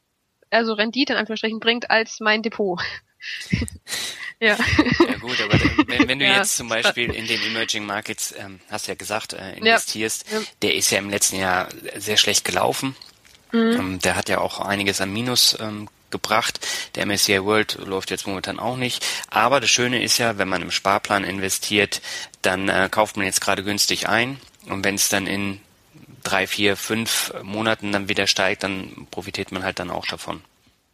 [0.50, 2.80] also Rendite in Anführungsstrichen bringt als mein Depot.
[4.40, 4.56] ja.
[4.56, 6.38] Ja gut, aber wenn, wenn du ja.
[6.38, 10.40] jetzt zum Beispiel in den Emerging Markets, ähm, hast ja gesagt, äh, investierst, ja.
[10.62, 12.96] der ist ja im letzten Jahr sehr schlecht gelaufen.
[13.52, 13.58] Mhm.
[13.58, 16.66] Ähm, der hat ja auch einiges an Minus ähm, gebracht.
[16.94, 19.06] Der MSCI World läuft jetzt momentan auch nicht.
[19.28, 22.00] Aber das Schöne ist ja, wenn man im Sparplan investiert,
[22.42, 24.40] dann äh, kauft man jetzt gerade günstig ein.
[24.66, 25.60] Und wenn es dann in
[26.22, 30.42] drei, vier, fünf Monaten dann wieder steigt, dann profitiert man halt dann auch davon.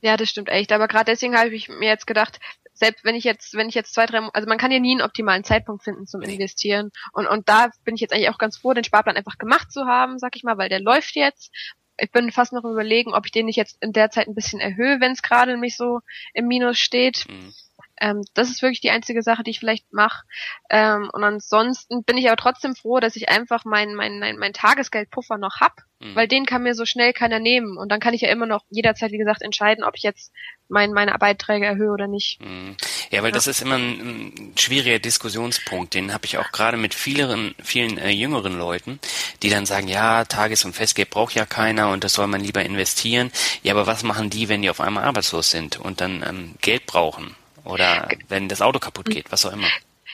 [0.01, 0.73] Ja, das stimmt echt.
[0.73, 2.39] Aber gerade deswegen habe ich mir jetzt gedacht,
[2.75, 5.03] selbst wenn ich jetzt, wenn ich jetzt zwei, drei, also man kann ja nie einen
[5.03, 6.91] optimalen Zeitpunkt finden zum Investieren.
[7.13, 9.87] Und, und da bin ich jetzt eigentlich auch ganz froh, den Sparplan einfach gemacht zu
[9.87, 11.51] haben, sag ich mal, weil der läuft jetzt
[11.99, 14.61] ich bin fast noch überlegen, ob ich den nicht jetzt in der Zeit ein bisschen
[14.61, 16.01] erhöhe, wenn es gerade nämlich so
[16.35, 17.25] im Minus steht.
[17.29, 17.53] Mhm.
[18.01, 20.25] Ähm, das ist wirklich die einzige Sache, die ich vielleicht mache.
[20.71, 24.53] Ähm, und ansonsten bin ich aber trotzdem froh, dass ich einfach mein, mein, mein, mein
[24.53, 26.15] Tagesgeldpuffer noch hab, mhm.
[26.15, 27.77] weil den kann mir so schnell keiner nehmen.
[27.79, 30.33] Und dann kann ich ja immer noch jederzeit, wie gesagt, entscheiden, ob ich jetzt
[30.69, 32.41] mein, meine Beiträge erhöhe oder nicht.
[32.41, 32.77] Mhm.
[33.11, 33.35] Ja, weil ja.
[33.35, 35.95] das ist immer ein, ein schwieriger Diskussionspunkt.
[35.95, 38.99] Den habe ich auch gerade mit vielen, vielen äh, jüngeren Leuten,
[39.43, 42.65] die dann sagen, ja, Tages- und Festgeld braucht ja keiner und das soll man lieber
[42.65, 43.31] investieren.
[43.63, 46.87] Ja, aber was machen die, wenn die auf einmal arbeitslos sind und dann ähm, Geld
[46.87, 47.35] brauchen?
[47.67, 49.69] Oder wenn das Auto kaputt geht, was auch immer.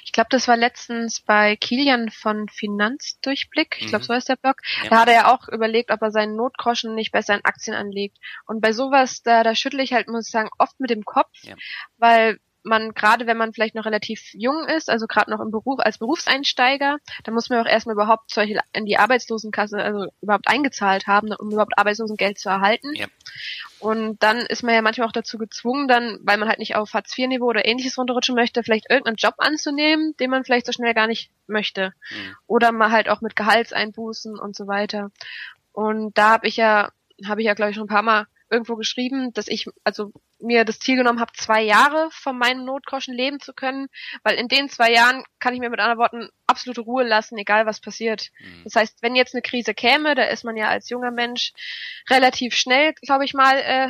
[0.04, 3.76] Ich glaube, das war letztens bei Kilian von Finanzdurchblick.
[3.78, 4.06] Ich glaube, mhm.
[4.06, 4.56] so heißt der Blog.
[4.82, 4.90] Ja.
[4.90, 8.18] Da hat er ja auch überlegt, ob er seinen Notgroschen nicht besser in Aktien anlegt.
[8.46, 11.30] Und bei sowas, da, da schüttle ich halt, muss ich sagen, oft mit dem Kopf,
[11.42, 11.54] ja.
[11.98, 15.80] weil man gerade, wenn man vielleicht noch relativ jung ist, also gerade noch im Beruf
[15.80, 20.48] als Berufseinsteiger, da muss man auch erstmal überhaupt zum Beispiel in die Arbeitslosenkasse, also überhaupt
[20.48, 22.94] eingezahlt haben, um überhaupt Arbeitslosengeld zu erhalten.
[22.94, 23.06] Ja.
[23.78, 26.94] Und dann ist man ja manchmal auch dazu gezwungen, dann, weil man halt nicht auf
[26.94, 31.06] Hartz-IV-Niveau oder ähnliches runterrutschen möchte, vielleicht irgendeinen Job anzunehmen, den man vielleicht so schnell gar
[31.06, 31.92] nicht möchte.
[32.10, 32.36] Mhm.
[32.46, 35.10] Oder mal halt auch mit Gehaltseinbußen und so weiter.
[35.72, 36.90] Und da habe ich ja,
[37.26, 40.64] habe ich ja, glaube ich, schon ein paar Mal irgendwo geschrieben, dass ich also mir
[40.64, 43.88] das Ziel genommen habe, zwei Jahre von meinem Notgroschen leben zu können,
[44.22, 47.66] weil in den zwei Jahren kann ich mir mit anderen Worten absolute Ruhe lassen, egal
[47.66, 48.30] was passiert.
[48.40, 48.64] Mhm.
[48.64, 51.52] Das heißt, wenn jetzt eine Krise käme, da ist man ja als junger Mensch
[52.10, 53.88] relativ schnell, glaube ich mal, äh,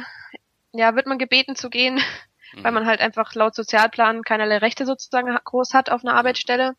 [0.72, 1.94] ja, wird man gebeten zu gehen,
[2.52, 2.64] mhm.
[2.64, 6.74] weil man halt einfach laut Sozialplan keinerlei Rechte sozusagen groß hat auf einer Arbeitsstelle.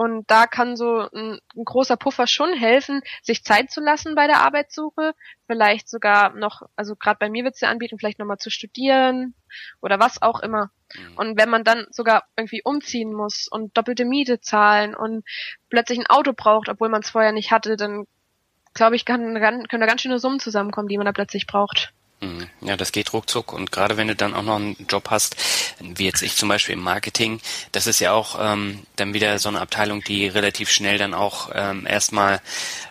[0.00, 4.26] Und da kann so ein, ein, großer Puffer schon helfen, sich Zeit zu lassen bei
[4.26, 5.12] der Arbeitssuche,
[5.46, 9.34] vielleicht sogar noch, also gerade bei mir wird es ja anbieten, vielleicht nochmal zu studieren
[9.82, 10.70] oder was auch immer.
[10.94, 11.16] Mhm.
[11.18, 15.22] Und wenn man dann sogar irgendwie umziehen muss und doppelte Miete zahlen und
[15.68, 18.06] plötzlich ein Auto braucht, obwohl man es vorher nicht hatte, dann
[18.72, 21.92] glaube ich, kann, kann, können da ganz schöne Summen zusammenkommen, die man da plötzlich braucht.
[22.20, 22.48] Mhm.
[22.60, 25.36] Ja, das geht ruckzuck und gerade wenn du dann auch noch einen Job hast,
[25.80, 27.40] wie jetzt ich zum Beispiel im Marketing,
[27.72, 31.50] das ist ja auch ähm, dann wieder so eine Abteilung, die relativ schnell dann auch
[31.54, 32.42] ähm, erstmal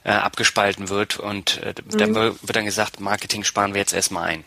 [0.04, 1.98] äh, abgespalten wird und äh, mhm.
[1.98, 4.44] dann wird dann gesagt, Marketing sparen wir jetzt erstmal ein.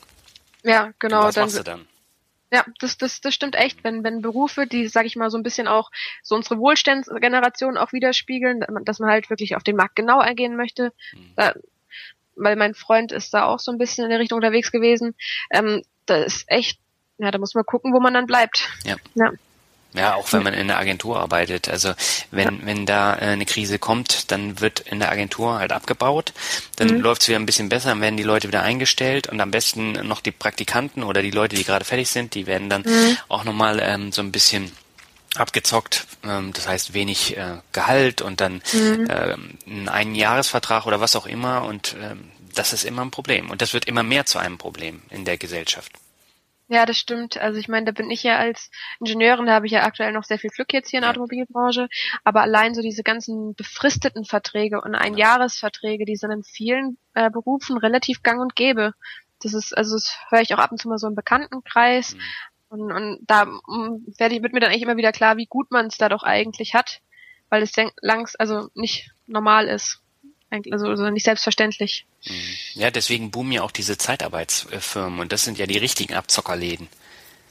[0.64, 1.20] Ja, genau.
[1.20, 1.86] Und was dann, machst du dann?
[2.52, 3.82] Ja, das, das, das stimmt echt.
[3.82, 5.90] Wenn, wenn Berufe, die, sag ich mal, so ein bisschen auch
[6.22, 10.92] so unsere Wohlstandsgeneration auch widerspiegeln, dass man halt wirklich auf den Markt genau eingehen möchte,
[11.14, 11.32] mhm.
[11.36, 11.54] da
[12.36, 15.14] weil mein Freund ist da auch so ein bisschen in der Richtung unterwegs gewesen.
[15.50, 16.78] Ähm, da ist echt,
[17.18, 18.68] ja, da muss man gucken, wo man dann bleibt.
[18.84, 18.96] Ja.
[19.14, 19.30] ja.
[19.94, 21.68] Ja, auch wenn man in der Agentur arbeitet.
[21.68, 21.92] Also
[22.30, 22.66] wenn, ja.
[22.66, 26.32] wenn da äh, eine Krise kommt, dann wird in der Agentur halt abgebaut.
[26.76, 27.00] Dann mhm.
[27.00, 29.92] läuft es wieder ein bisschen besser, dann werden die Leute wieder eingestellt und am besten
[30.06, 33.18] noch die Praktikanten oder die Leute, die gerade fertig sind, die werden dann mhm.
[33.28, 34.72] auch nochmal ähm, so ein bisschen
[35.36, 39.08] abgezockt, ähm, das heißt wenig äh, Gehalt und dann mhm.
[39.08, 43.62] ähm, einen Jahresvertrag oder was auch immer und ähm, das ist immer ein Problem und
[43.62, 45.92] das wird immer mehr zu einem Problem in der Gesellschaft.
[46.68, 47.36] Ja, das stimmt.
[47.36, 50.24] Also ich meine, da bin ich ja als Ingenieurin, da habe ich ja aktuell noch
[50.24, 51.12] sehr viel Glück jetzt hier in der ja.
[51.12, 51.88] Automobilbranche.
[52.24, 57.76] Aber allein so diese ganzen befristeten Verträge und Einjahresverträge, die sind in vielen äh, Berufen
[57.76, 58.94] relativ gang und gäbe.
[59.42, 62.14] Das ist, also das höre ich auch ab und zu mal so im Bekanntenkreis.
[62.14, 62.20] Mhm.
[62.72, 65.70] Und, und da mm, werde ich, wird mir dann eigentlich immer wieder klar, wie gut
[65.70, 67.00] man es da doch eigentlich hat,
[67.50, 70.00] weil es langs, also nicht normal ist
[70.70, 72.06] also, also nicht selbstverständlich.
[72.26, 72.54] Mhm.
[72.74, 76.88] Ja, deswegen boomen ja auch diese Zeitarbeitsfirmen und das sind ja die richtigen Abzockerläden.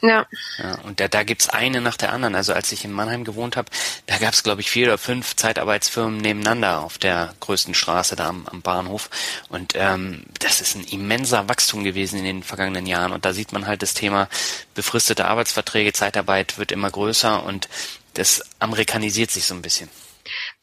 [0.02, 0.26] Ja.
[0.58, 2.36] ja und da, da gibt's eine nach der anderen.
[2.36, 3.70] Also als ich in Mannheim gewohnt habe,
[4.08, 8.48] da gab's glaube ich vier oder fünf Zeitarbeitsfirmen nebeneinander auf der größten Straße da am,
[8.48, 9.10] am Bahnhof.
[9.50, 13.12] Und ähm, das ist ein immenser Wachstum gewesen in den vergangenen Jahren.
[13.12, 14.28] Und da sieht man halt das Thema
[14.74, 17.70] befristete Arbeitsverträge, Zeitarbeit wird immer größer und
[18.14, 19.90] das amerikanisiert sich so ein bisschen.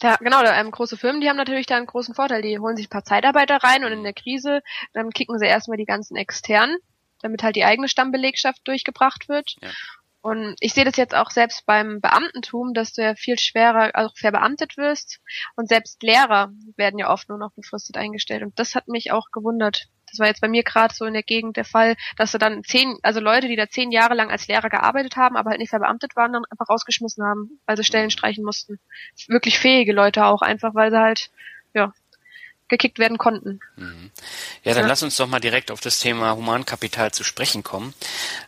[0.03, 2.43] Ja, genau, da, ähm, große Firmen, die haben natürlich da einen großen Vorteil.
[2.43, 5.77] Die holen sich ein paar Zeitarbeiter rein und in der Krise, dann kicken sie erstmal
[5.77, 6.79] die ganzen externen,
[7.21, 9.57] damit halt die eigene Stammbelegschaft durchgebracht wird.
[9.61, 9.69] Ja.
[10.21, 14.17] Und ich sehe das jetzt auch selbst beim Beamtentum, dass du ja viel schwerer auch
[14.17, 15.21] verbeamtet wirst.
[15.55, 18.43] Und selbst Lehrer werden ja oft nur noch befristet eingestellt.
[18.43, 19.87] Und das hat mich auch gewundert.
[20.11, 22.65] Das war jetzt bei mir gerade so in der Gegend der Fall, dass du dann
[22.65, 25.71] zehn, also Leute, die da zehn Jahre lang als Lehrer gearbeitet haben, aber halt nicht
[25.71, 28.81] verbeamtet waren, dann einfach rausgeschmissen haben, weil sie Stellen streichen mussten.
[29.29, 31.31] Wirklich fähige Leute auch, einfach weil sie halt,
[31.75, 31.93] ja,
[32.69, 33.61] gekickt werden konnten.
[33.77, 34.11] Mhm.
[34.65, 34.89] Ja, dann ja.
[34.89, 37.95] lass uns doch mal direkt auf das Thema Humankapital zu sprechen kommen.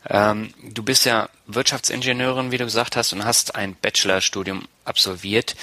[0.09, 5.57] Ähm, du bist ja Wirtschaftsingenieurin, wie du gesagt hast, und hast ein Bachelorstudium absolviert.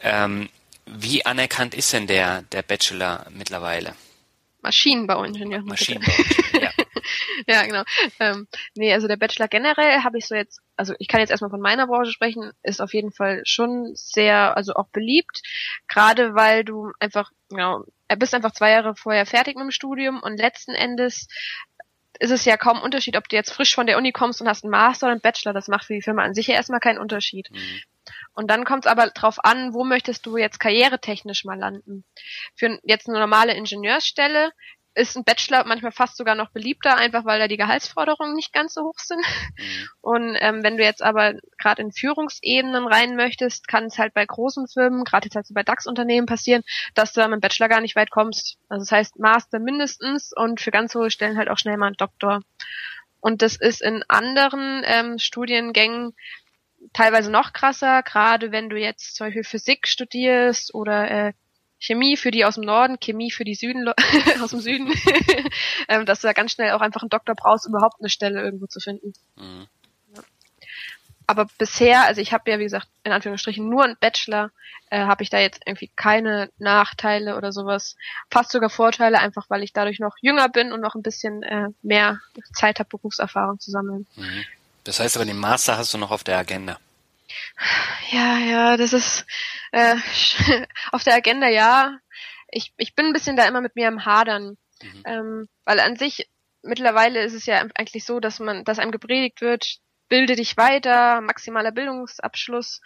[0.00, 0.48] Ähm,
[0.86, 3.94] wie anerkannt ist denn der, der Bachelor mittlerweile?
[4.62, 5.62] Maschinenbauingenieur.
[5.62, 6.70] Maschinenbauingenieur, ja.
[7.46, 7.82] ja, genau.
[8.18, 11.50] Ähm, nee, also der Bachelor generell habe ich so jetzt, also ich kann jetzt erstmal
[11.50, 15.42] von meiner Branche sprechen, ist auf jeden Fall schon sehr, also auch beliebt,
[15.88, 17.84] gerade weil du einfach, genau,
[18.16, 21.28] bist einfach zwei Jahre vorher fertig mit dem Studium und letzten Endes
[22.18, 24.62] ist es ja kaum Unterschied, ob du jetzt frisch von der Uni kommst und hast
[24.62, 25.54] einen Master oder einen Bachelor.
[25.54, 27.50] Das macht für die Firma an sich ja erstmal keinen Unterschied.
[27.50, 27.80] Mhm.
[28.34, 32.04] Und dann kommt es aber drauf an, wo möchtest du jetzt karrieretechnisch mal landen.
[32.54, 34.52] Für jetzt eine normale Ingenieursstelle
[34.94, 38.74] ist ein Bachelor manchmal fast sogar noch beliebter, einfach weil da die Gehaltsforderungen nicht ganz
[38.74, 39.20] so hoch sind.
[39.56, 39.88] Mhm.
[40.00, 44.26] Und ähm, wenn du jetzt aber gerade in Führungsebenen rein möchtest, kann es halt bei
[44.26, 46.62] großen Firmen, gerade jetzt halt so bei DAX-Unternehmen passieren,
[46.94, 48.58] dass du mit dem Bachelor gar nicht weit kommst.
[48.68, 51.94] Also das heißt Master mindestens und für ganz hohe Stellen halt auch schnell mal ein
[51.94, 52.40] Doktor.
[53.20, 56.14] Und das ist in anderen ähm, Studiengängen
[56.92, 61.32] teilweise noch krasser, gerade wenn du jetzt zum Beispiel Physik studierst oder äh,
[61.80, 63.88] Chemie für die aus dem Norden, Chemie für die Süden
[64.42, 64.92] aus dem Süden,
[65.88, 68.66] ähm, dass du da ganz schnell auch einfach einen Doktor brauchst, überhaupt eine Stelle irgendwo
[68.66, 69.14] zu finden.
[69.36, 69.66] Mhm.
[70.14, 70.22] Ja.
[71.26, 74.50] Aber bisher, also ich habe ja wie gesagt in Anführungsstrichen nur einen Bachelor,
[74.90, 77.96] äh, habe ich da jetzt irgendwie keine Nachteile oder sowas,
[78.30, 81.68] fast sogar Vorteile, einfach weil ich dadurch noch jünger bin und noch ein bisschen äh,
[81.82, 82.20] mehr
[82.52, 84.06] Zeit habe, Berufserfahrung zu sammeln.
[84.16, 84.44] Mhm.
[84.84, 86.78] Das heißt aber, den Master hast du noch auf der Agenda.
[88.10, 89.26] Ja, ja, das ist
[89.72, 89.96] äh,
[90.92, 91.98] auf der Agenda ja.
[92.48, 94.56] Ich, ich bin ein bisschen da immer mit mir am Hadern.
[94.82, 95.02] Mhm.
[95.04, 96.28] Ähm, weil an sich,
[96.62, 101.20] mittlerweile ist es ja eigentlich so, dass man, dass einem gepredigt wird, bilde dich weiter,
[101.20, 102.80] maximaler Bildungsabschluss.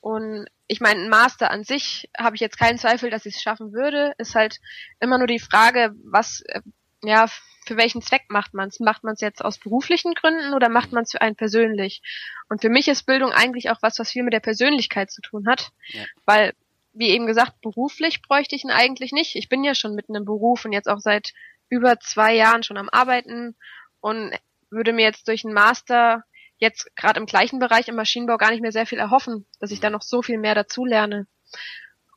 [0.00, 3.42] Und ich meine, ein Master an sich habe ich jetzt keinen Zweifel, dass ich es
[3.42, 4.14] schaffen würde.
[4.18, 4.58] Ist halt
[4.98, 6.60] immer nur die Frage, was äh,
[7.02, 7.26] ja
[7.66, 8.80] für welchen Zweck macht man es?
[8.80, 12.02] Macht man es jetzt aus beruflichen Gründen oder macht man es für einen persönlich?
[12.48, 15.46] Und für mich ist Bildung eigentlich auch was, was viel mit der Persönlichkeit zu tun
[15.46, 16.04] hat, ja.
[16.24, 16.54] weil
[16.92, 19.36] wie eben gesagt, beruflich bräuchte ich ihn eigentlich nicht.
[19.36, 21.32] Ich bin ja schon mitten im Beruf und jetzt auch seit
[21.68, 23.56] über zwei Jahren schon am Arbeiten
[24.00, 24.32] und
[24.70, 26.24] würde mir jetzt durch einen Master
[26.58, 29.80] jetzt gerade im gleichen Bereich im Maschinenbau gar nicht mehr sehr viel erhoffen, dass ich
[29.80, 31.26] da noch so viel mehr dazu lerne.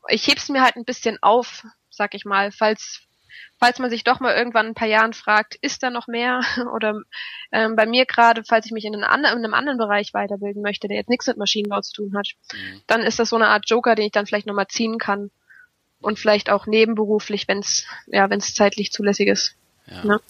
[0.10, 3.04] Ich heb's mir halt ein bisschen auf, sag ich mal, falls
[3.60, 6.42] falls man sich doch mal irgendwann ein paar Jahren fragt, ist da noch mehr?
[6.74, 7.02] Oder
[7.52, 10.88] ähm, bei mir gerade, falls ich mich in, einem, in einem anderen Bereich weiterbilden möchte,
[10.88, 12.82] der jetzt nichts mit Maschinenbau zu tun hat, mhm.
[12.88, 15.32] dann ist das so eine Art Joker, den ich dann vielleicht nochmal ziehen kann.
[16.00, 19.56] Und vielleicht auch nebenberuflich, wenn es ja, wenn es zeitlich zulässig ist.
[19.90, 20.04] Ja.
[20.04, 20.22] Ne?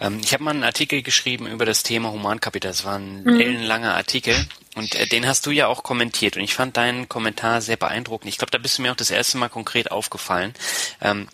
[0.00, 2.70] Ähm, ich habe mal einen Artikel geschrieben über das Thema Humankapital.
[2.70, 3.40] Das war ein mhm.
[3.40, 4.34] ellenlanger Artikel
[4.74, 8.28] und äh, den hast du ja auch kommentiert und ich fand deinen Kommentar sehr beeindruckend.
[8.28, 10.54] Ich glaube, da bist du mir auch das erste Mal konkret aufgefallen.
[11.00, 11.28] Ähm,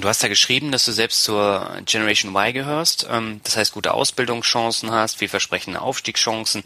[0.00, 3.94] Du hast ja geschrieben, dass du selbst zur Generation Y gehörst, ähm, das heißt gute
[3.94, 6.62] Ausbildungschancen hast, vielversprechende Aufstiegschancen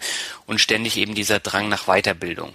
[0.46, 2.52] und ständig eben dieser Drang nach Weiterbildung.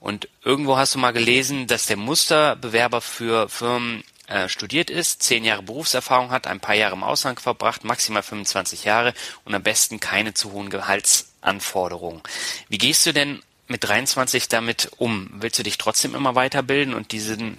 [0.00, 5.44] Und irgendwo hast du mal gelesen, dass der Musterbewerber für Firmen äh, studiert ist, zehn
[5.44, 10.00] Jahre Berufserfahrung hat, ein paar Jahre im Ausland verbracht, maximal 25 Jahre und am besten
[10.00, 12.22] keine zu hohen Gehaltsanforderungen.
[12.68, 15.30] Wie gehst du denn mit 23 damit um?
[15.34, 17.58] Willst du dich trotzdem immer weiterbilden und diesen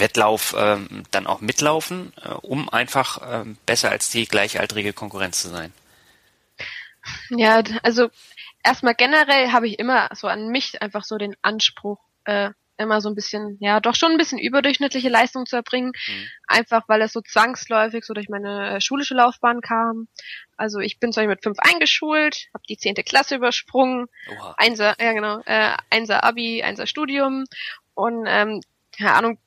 [0.00, 0.78] Wettlauf äh,
[1.10, 5.72] dann auch mitlaufen, äh, um einfach äh, besser als die gleichaltrige Konkurrenz zu sein?
[7.30, 8.10] Ja, also
[8.62, 13.08] erstmal generell habe ich immer so an mich einfach so den Anspruch, äh, immer so
[13.08, 16.28] ein bisschen, ja, doch schon ein bisschen überdurchschnittliche Leistung zu erbringen, mhm.
[16.46, 20.06] einfach weil es so zwangsläufig so durch meine äh, schulische Laufbahn kam.
[20.56, 24.54] Also ich bin zwar mit fünf eingeschult, habe die zehnte Klasse übersprungen, Oha.
[24.56, 27.44] Einser, ja genau, äh, Einser Abi, Einser Studium
[27.94, 28.60] und ähm,
[28.96, 29.38] keine Ahnung,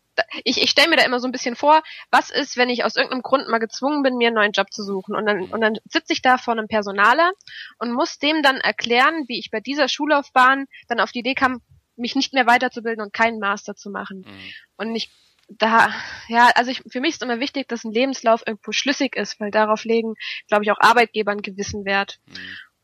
[0.44, 2.96] ich, ich stelle mir da immer so ein bisschen vor, was ist, wenn ich aus
[2.96, 5.16] irgendeinem Grund mal gezwungen bin, mir einen neuen Job zu suchen.
[5.16, 7.32] Und dann, und dann sitze ich da vor einem Personaler
[7.78, 11.62] und muss dem dann erklären, wie ich bei dieser Schullaufbahn dann auf die Idee kam,
[11.96, 14.26] mich nicht mehr weiterzubilden und keinen Master zu machen.
[14.28, 14.54] Mhm.
[14.78, 15.12] Und ich
[15.58, 15.94] da,
[16.28, 19.52] ja, also ich, für mich ist immer wichtig, dass ein Lebenslauf irgendwo schlüssig ist, weil
[19.52, 20.14] darauf legen,
[20.48, 22.20] glaube ich, auch Arbeitgeber einen gewissen Wert.
[22.26, 22.36] Mhm.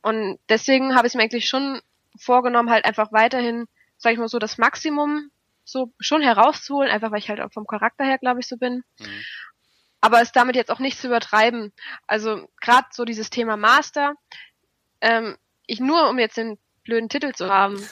[0.01, 1.81] Und deswegen habe ich mir eigentlich schon
[2.19, 5.29] vorgenommen, halt einfach weiterhin, sage ich mal so, das Maximum
[5.67, 8.83] so schon herauszuholen, einfach weil ich halt auch vom Charakter her, glaube ich, so bin.
[8.99, 9.23] Mhm.
[9.99, 11.73] Aber es damit jetzt auch nicht zu übertreiben.
[12.07, 14.15] Also gerade so dieses Thema Master,
[15.01, 17.85] ähm, ich nur, um jetzt den blöden Titel zu haben.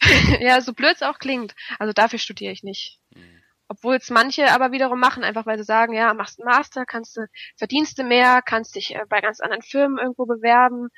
[0.40, 1.54] ja, so blöd es auch klingt.
[1.78, 3.00] Also dafür studiere ich nicht.
[3.14, 3.42] Mhm.
[3.68, 7.16] Obwohl es manche aber wiederum machen, einfach weil sie sagen, ja, machst einen Master, kannst
[7.16, 10.90] du, verdienst du mehr, kannst dich äh, bei ganz anderen Firmen irgendwo bewerben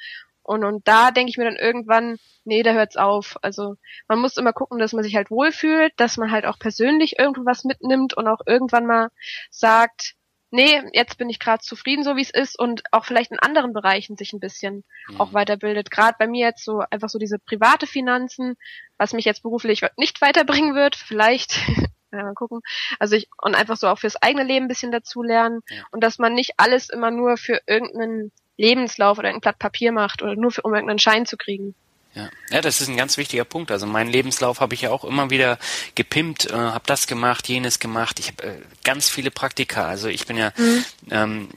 [0.47, 3.37] und, und da denke ich mir dann irgendwann, nee, da hört's auf.
[3.43, 3.75] Also
[4.07, 7.45] man muss immer gucken, dass man sich halt wohlfühlt, dass man halt auch persönlich irgendwo
[7.45, 9.09] was mitnimmt und auch irgendwann mal
[9.51, 10.15] sagt,
[10.53, 13.73] nee, jetzt bin ich gerade zufrieden, so wie es ist und auch vielleicht in anderen
[13.73, 15.21] Bereichen sich ein bisschen mhm.
[15.21, 15.91] auch weiterbildet.
[15.91, 18.55] Gerade bei mir jetzt so einfach so diese private Finanzen,
[18.99, 21.59] was mich jetzt beruflich nicht weiterbringen wird, vielleicht.
[22.13, 22.61] ja, mal gucken.
[23.01, 25.83] Also ich, und einfach so auch fürs eigene Leben ein bisschen dazu lernen ja.
[25.91, 30.23] und dass man nicht alles immer nur für irgendeinen Lebenslauf oder ein Blatt Papier macht
[30.23, 31.75] oder nur für, um irgendeinen Schein zu kriegen.
[32.15, 32.31] Ja.
[32.51, 33.71] ja, das ist ein ganz wichtiger Punkt.
[33.71, 35.59] Also meinen Lebenslauf habe ich ja auch immer wieder
[35.95, 38.19] gepimpt, äh, habe das gemacht, jenes gemacht.
[38.19, 39.87] Ich habe äh, ganz viele Praktika.
[39.87, 40.85] Also ich bin ja mhm.
[41.11, 41.49] ähm,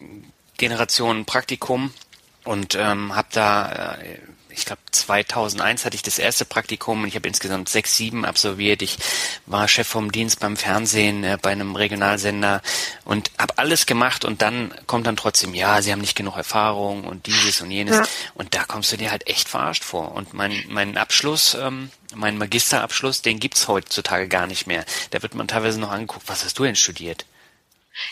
[0.57, 1.93] Generation Praktikum
[2.43, 4.19] und ähm, habe da äh,
[4.59, 8.81] ich glaube 2001 hatte ich das erste Praktikum und ich habe insgesamt sechs, sieben absolviert.
[8.81, 8.97] Ich
[9.45, 12.61] war Chef vom Dienst beim Fernsehen äh, bei einem Regionalsender
[13.05, 17.05] und habe alles gemacht und dann kommt dann trotzdem, ja, sie haben nicht genug Erfahrung
[17.05, 18.03] und dieses und jenes ja.
[18.35, 20.11] und da kommst du dir halt echt verarscht vor.
[20.11, 24.85] Und mein, mein Abschluss, ähm, mein Magisterabschluss, den gibt's heutzutage gar nicht mehr.
[25.11, 27.25] Da wird man teilweise noch angeguckt, was hast du denn studiert?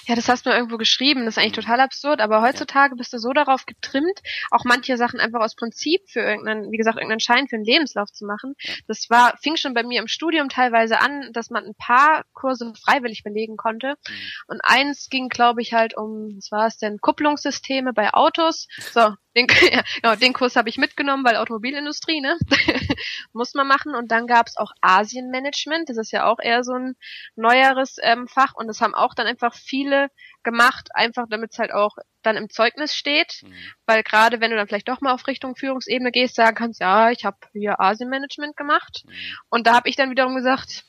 [0.05, 1.25] Ja, das hast du irgendwo geschrieben.
[1.25, 1.61] Das ist eigentlich mhm.
[1.61, 2.21] total absurd.
[2.21, 4.21] Aber heutzutage bist du so darauf getrimmt,
[4.51, 8.11] auch manche Sachen einfach aus Prinzip für irgendeinen, wie gesagt, irgendeinen Schein für einen Lebenslauf
[8.11, 8.55] zu machen.
[8.87, 12.73] Das war, fing schon bei mir im Studium teilweise an, dass man ein paar Kurse
[12.81, 13.95] freiwillig belegen konnte.
[14.07, 14.13] Mhm.
[14.47, 18.67] Und eins ging, glaube ich, halt um, was war es denn, Kupplungssysteme bei Autos.
[18.93, 22.37] So, den, ja, genau, den Kurs habe ich mitgenommen, weil Automobilindustrie, ne?
[23.33, 23.95] Muss man machen.
[23.95, 25.89] Und dann gab es auch Asienmanagement.
[25.89, 26.95] Das ist ja auch eher so ein
[27.35, 28.53] neueres ähm, Fach.
[28.55, 30.09] Und das haben auch dann einfach viele
[30.43, 33.43] gemacht, einfach damit es halt auch dann im Zeugnis steht.
[33.43, 33.53] Mhm.
[33.85, 37.11] Weil gerade wenn du dann vielleicht doch mal auf Richtung Führungsebene gehst, sagen kannst, ja,
[37.11, 39.03] ich habe hier Asienmanagement gemacht.
[39.05, 39.11] Mhm.
[39.49, 40.86] Und da habe ich dann wiederum gesagt,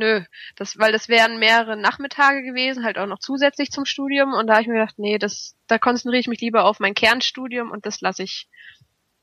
[0.00, 0.22] nö,
[0.56, 4.54] das, weil das wären mehrere Nachmittage gewesen, halt auch noch zusätzlich zum Studium und da
[4.54, 7.86] habe ich mir gedacht, nee, das, da konzentriere ich mich lieber auf mein Kernstudium und
[7.86, 8.48] das lasse ich.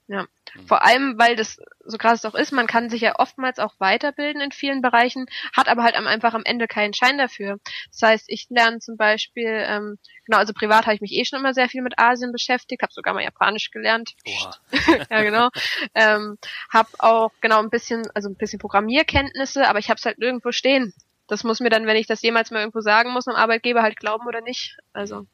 [0.08, 0.26] Ja.
[0.56, 0.68] Mhm.
[0.68, 4.42] Vor allem, weil das so krass auch ist, man kann sich ja oftmals auch weiterbilden
[4.42, 7.60] in vielen Bereichen, hat aber halt einfach am Ende keinen Schein dafür.
[7.92, 11.40] Das heißt, ich lerne zum Beispiel, ähm, genau, also privat habe ich mich eh schon
[11.40, 14.14] immer sehr viel mit Asien beschäftigt, habe sogar mal Japanisch gelernt.
[15.10, 15.50] ja, genau.
[15.94, 16.38] ähm,
[16.72, 20.52] habe auch genau ein bisschen, also ein bisschen Programmierkenntnisse, aber ich habe es halt nirgendwo
[20.52, 20.94] stehen.
[21.28, 23.98] Das muss mir dann, wenn ich das jemals mal irgendwo sagen muss, am Arbeitgeber halt
[23.98, 24.78] glauben oder nicht.
[24.94, 25.28] Also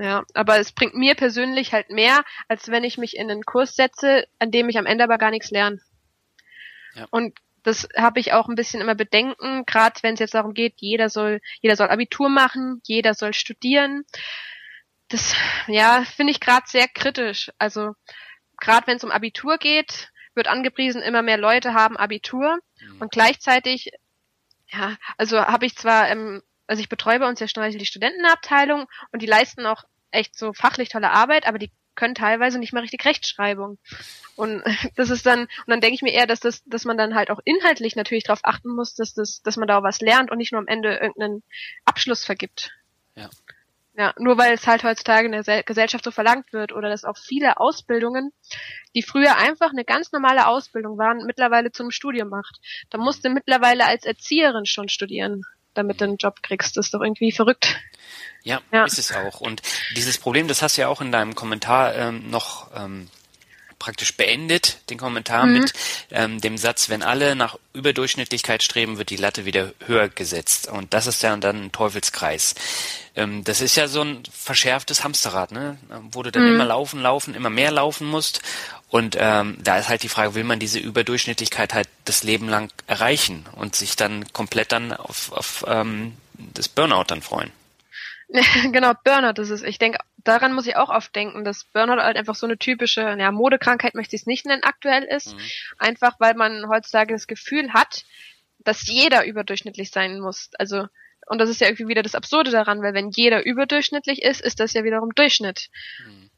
[0.00, 3.74] ja, aber es bringt mir persönlich halt mehr, als wenn ich mich in einen Kurs
[3.74, 5.80] setze, an dem ich am Ende aber gar nichts lerne.
[6.94, 7.08] Ja.
[7.10, 10.74] Und das habe ich auch ein bisschen immer bedenken, gerade wenn es jetzt darum geht,
[10.76, 14.04] jeder soll, jeder soll Abitur machen, jeder soll studieren.
[15.08, 15.34] Das,
[15.66, 17.50] ja, finde ich gerade sehr kritisch.
[17.58, 17.94] Also
[18.56, 23.00] gerade wenn es um Abitur geht, wird angepriesen, immer mehr Leute haben Abitur mhm.
[23.00, 23.90] und gleichzeitig,
[24.68, 28.86] ja, also habe ich zwar ähm, also ich betreue bei uns ja schon die Studentenabteilung
[29.10, 32.80] und die leisten auch echt so fachlich tolle Arbeit, aber die können teilweise nicht mal
[32.80, 33.78] richtig Rechtschreibung.
[34.36, 34.62] Und
[34.96, 37.30] das ist dann, und dann denke ich mir eher, dass das, dass man dann halt
[37.30, 40.38] auch inhaltlich natürlich darauf achten muss, dass das, dass man da auch was lernt und
[40.38, 41.42] nicht nur am Ende irgendeinen
[41.84, 42.70] Abschluss vergibt.
[43.16, 43.28] Ja.
[43.96, 47.18] Ja, nur weil es halt heutzutage in der Gesellschaft so verlangt wird oder dass auch
[47.18, 48.32] viele Ausbildungen,
[48.94, 52.60] die früher einfach eine ganz normale Ausbildung waren, mittlerweile zum Studium macht.
[52.90, 55.42] Da musst du mittlerweile als Erzieherin schon studieren,
[55.78, 56.76] damit du einen Job kriegst.
[56.76, 57.78] Das ist doch irgendwie verrückt.
[58.42, 59.40] Ja, ja, ist es auch.
[59.40, 59.62] Und
[59.96, 63.08] dieses Problem, das hast du ja auch in deinem Kommentar ähm, noch ähm,
[63.78, 65.52] praktisch beendet, den Kommentar mhm.
[65.52, 65.72] mit
[66.10, 70.68] ähm, dem Satz, wenn alle nach Überdurchschnittlichkeit streben, wird die Latte wieder höher gesetzt.
[70.68, 72.54] Und das ist ja dann ein Teufelskreis.
[73.14, 75.78] Ähm, das ist ja so ein verschärftes Hamsterrad, ne?
[76.10, 76.54] wo du dann mhm.
[76.54, 78.42] immer laufen, laufen, immer mehr laufen musst.
[78.90, 82.72] Und ähm, da ist halt die Frage, will man diese Überdurchschnittlichkeit halt das Leben lang
[82.86, 87.52] erreichen und sich dann komplett dann auf, auf ähm, das Burnout dann freuen?
[88.72, 89.62] genau, Burnout ist es.
[89.62, 93.00] Ich denke, daran muss ich auch oft denken, dass Burnout halt einfach so eine typische,
[93.00, 95.34] ja, Modekrankheit möchte ich es nicht nennen, aktuell ist.
[95.34, 95.40] Mhm.
[95.78, 98.04] Einfach weil man heutzutage das Gefühl hat,
[98.58, 100.50] dass jeder überdurchschnittlich sein muss.
[100.58, 100.86] Also,
[101.26, 104.60] und das ist ja irgendwie wieder das Absurde daran, weil wenn jeder überdurchschnittlich ist, ist
[104.60, 105.70] das ja wiederum Durchschnitt.
[106.04, 106.30] Mhm.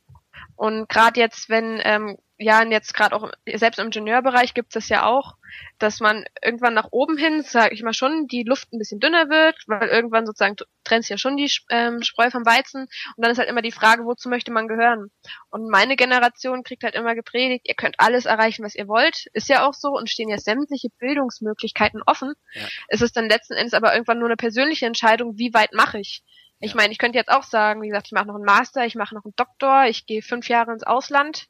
[0.55, 4.89] Und gerade jetzt, wenn ähm, ja, und jetzt gerade auch selbst im Ingenieurbereich gibt es
[4.89, 5.35] ja auch,
[5.79, 9.29] dass man irgendwann nach oben hin, sage ich mal schon, die Luft ein bisschen dünner
[9.29, 13.31] wird, weil irgendwann sozusagen trennt sich ja schon die ähm, Spreu vom Weizen und dann
[13.31, 15.11] ist halt immer die Frage, wozu möchte man gehören?
[15.51, 19.51] Und meine Generation kriegt halt immer gepredigt, ihr könnt alles erreichen, was ihr wollt, ist
[19.51, 22.33] ja auch so und stehen ja sämtliche Bildungsmöglichkeiten offen.
[22.55, 22.63] Ja.
[22.89, 26.23] Es ist dann letzten Endes aber irgendwann nur eine persönliche Entscheidung, wie weit mache ich?
[26.63, 28.95] Ich meine, ich könnte jetzt auch sagen, wie gesagt, ich mache noch einen Master, ich
[28.95, 31.47] mache noch einen Doktor, ich gehe fünf Jahre ins Ausland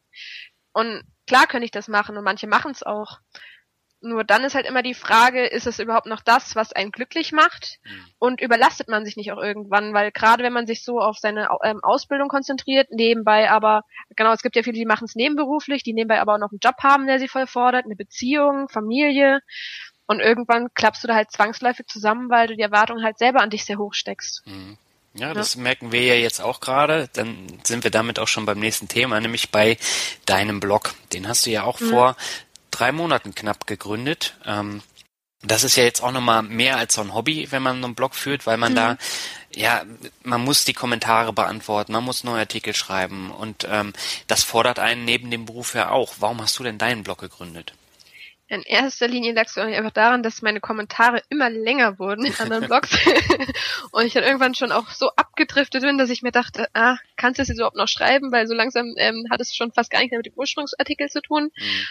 [0.72, 3.18] und klar könnte ich das machen und manche machen es auch.
[4.02, 7.32] Nur dann ist halt immer die Frage, ist es überhaupt noch das, was einen glücklich
[7.32, 7.78] macht?
[7.84, 8.04] Mhm.
[8.18, 9.92] Und überlastet man sich nicht auch irgendwann?
[9.92, 13.84] Weil gerade wenn man sich so auf seine ähm, Ausbildung konzentriert, nebenbei aber,
[14.16, 16.60] genau, es gibt ja viele, die machen es nebenberuflich, die nebenbei aber auch noch einen
[16.62, 19.40] Job haben, der sie voll fordert, eine Beziehung, Familie.
[20.06, 23.50] Und irgendwann klappst du da halt zwangsläufig zusammen, weil du die Erwartungen halt selber an
[23.50, 24.46] dich sehr hoch steckst.
[24.46, 24.78] Mhm.
[25.14, 25.62] Ja, das ja.
[25.62, 27.08] merken wir ja jetzt auch gerade.
[27.12, 29.76] Dann sind wir damit auch schon beim nächsten Thema, nämlich bei
[30.24, 30.94] deinem Blog.
[31.12, 31.90] Den hast du ja auch mhm.
[31.90, 32.16] vor
[32.70, 34.36] drei Monaten knapp gegründet.
[34.44, 34.82] Ähm,
[35.42, 38.14] das ist ja jetzt auch nochmal mehr als so ein Hobby, wenn man einen Blog
[38.14, 38.76] führt, weil man mhm.
[38.76, 38.98] da,
[39.54, 39.84] ja,
[40.22, 43.94] man muss die Kommentare beantworten, man muss neue Artikel schreiben und ähm,
[44.26, 46.14] das fordert einen neben dem Beruf ja auch.
[46.18, 47.72] Warum hast du denn deinen Blog gegründet?
[48.50, 52.66] In erster Linie lag es einfach daran, dass meine Kommentare immer länger wurden in anderen
[52.66, 52.90] Blogs.
[53.92, 57.38] und ich dann irgendwann schon auch so abgedriftet bin, dass ich mir dachte, ah, kannst
[57.38, 58.32] du es jetzt überhaupt noch schreiben?
[58.32, 61.22] Weil so langsam ähm, hat es schon fast gar nicht mehr mit dem Ursprungsartikel zu
[61.22, 61.52] tun.
[61.54, 61.86] Mhm.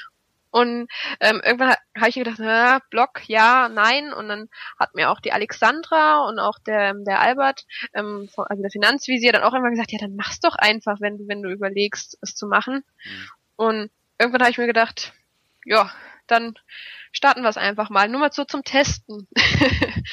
[0.51, 0.89] Und
[1.21, 4.11] ähm, irgendwann habe ich mir gedacht, na, Blog, ja, nein.
[4.11, 8.71] Und dann hat mir auch die Alexandra und auch der, der Albert, ähm, also der
[8.71, 12.17] Finanzvisier, dann auch irgendwann gesagt, ja, dann mach's doch einfach, wenn du, wenn du überlegst,
[12.21, 12.83] es zu machen.
[13.05, 13.29] Mhm.
[13.55, 15.13] Und irgendwann habe ich mir gedacht,
[15.63, 15.89] ja,
[16.31, 16.53] dann
[17.11, 18.07] starten wir es einfach mal.
[18.07, 19.27] Nur mal so zum Testen.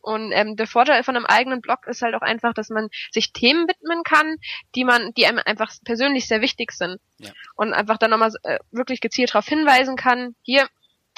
[0.00, 3.32] und ähm, der Vorteil von einem eigenen Blog ist halt auch einfach, dass man sich
[3.32, 4.36] Themen widmen kann,
[4.74, 6.98] die man, die einem einfach persönlich sehr wichtig sind.
[7.18, 7.30] Ja.
[7.56, 10.68] Und einfach dann nochmal äh, wirklich gezielt darauf hinweisen kann, hier,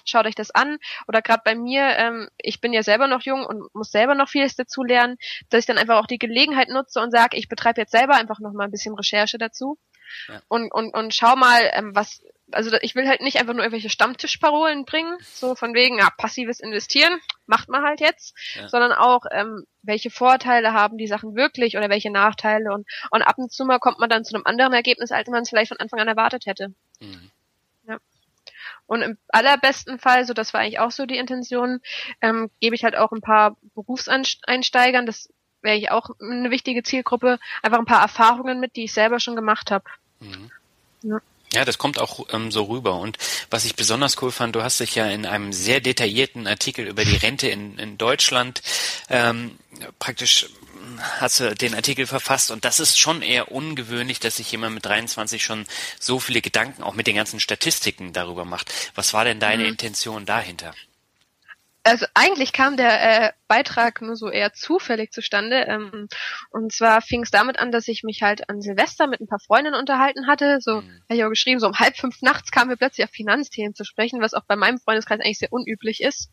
[0.05, 0.79] schaut euch das an.
[1.09, 4.29] Oder gerade bei mir, ähm, ich bin ja selber noch jung und muss selber noch
[4.29, 5.17] vieles dazu lernen,
[5.51, 8.39] dass ich dann einfach auch die Gelegenheit nutze und sage, ich betreibe jetzt selber einfach
[8.41, 9.79] noch mal ein bisschen Recherche dazu.
[10.29, 10.41] Ja.
[10.49, 13.91] Und, und, und schau mal, ähm, was, also ich will halt nicht einfach nur irgendwelche
[13.91, 18.69] Stammtischparolen bringen, so von wegen, ja, passives Investieren, macht man halt jetzt, ja.
[18.69, 23.39] sondern auch, ähm, welche Vorteile haben die Sachen wirklich oder welche Nachteile und, und ab
[23.39, 25.81] und zu mal kommt man dann zu einem anderen Ergebnis, als man es vielleicht von
[25.81, 26.73] Anfang an erwartet hätte.
[27.01, 27.31] Mhm.
[27.89, 27.99] Ja.
[28.87, 31.81] Und im allerbesten Fall, so das war eigentlich auch so die Intention,
[32.21, 35.29] ähm, gebe ich halt auch ein paar Berufseinsteigern, das
[35.63, 39.37] wäre ich auch eine wichtige Zielgruppe, einfach ein paar Erfahrungen mit, die ich selber schon
[39.37, 39.85] gemacht habe.
[40.21, 40.51] Mhm.
[41.03, 41.21] Ja.
[41.53, 42.99] Ja, das kommt auch ähm, so rüber.
[42.99, 43.19] Und
[43.51, 47.05] was ich besonders cool fand, du hast dich ja in einem sehr detaillierten Artikel über
[47.05, 48.63] die Rente in, in Deutschland
[49.09, 49.59] ähm,
[49.99, 50.49] praktisch
[51.21, 54.85] hast du den Artikel verfasst und das ist schon eher ungewöhnlich, dass sich jemand mit
[54.87, 55.67] 23 schon
[55.99, 58.73] so viele Gedanken auch mit den ganzen Statistiken darüber macht.
[58.95, 59.71] Was war denn deine mhm.
[59.71, 60.75] Intention dahinter?
[61.83, 65.65] Also eigentlich kam der äh, Beitrag nur so eher zufällig zustande.
[65.67, 66.09] Ähm,
[66.51, 69.41] und zwar fing es damit an, dass ich mich halt an Silvester mit ein paar
[69.41, 70.59] Freundinnen unterhalten hatte.
[70.61, 71.01] So mhm.
[71.09, 73.85] habe ich auch geschrieben, so um halb fünf nachts kamen wir plötzlich auf Finanzthemen zu
[73.85, 76.31] sprechen, was auch bei meinem Freundeskreis eigentlich sehr unüblich ist.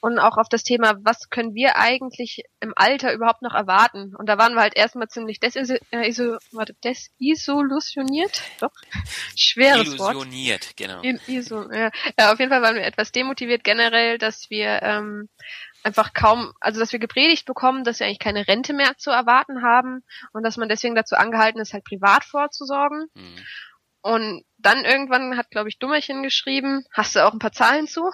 [0.00, 4.14] Und auch auf das Thema, was können wir eigentlich im Alter überhaupt noch erwarten?
[4.16, 8.42] Und da waren wir halt erstmal ziemlich desiso, äh, iso, warte, desillusioniert.
[8.60, 8.72] Doch.
[9.36, 10.14] Schweres Wort.
[10.14, 11.02] Illusioniert, genau.
[11.26, 11.90] Iso, ja.
[12.18, 15.28] ja, auf jeden Fall waren wir etwas demotiviert generell, dass wir ähm,
[15.84, 19.62] einfach kaum, also dass wir gepredigt bekommen, dass wir eigentlich keine Rente mehr zu erwarten
[19.62, 23.06] haben und dass man deswegen dazu angehalten ist, halt privat vorzusorgen.
[23.14, 23.38] Mhm.
[24.02, 28.10] Und dann irgendwann hat, glaube ich, Dummerchen geschrieben, hast du auch ein paar Zahlen zu?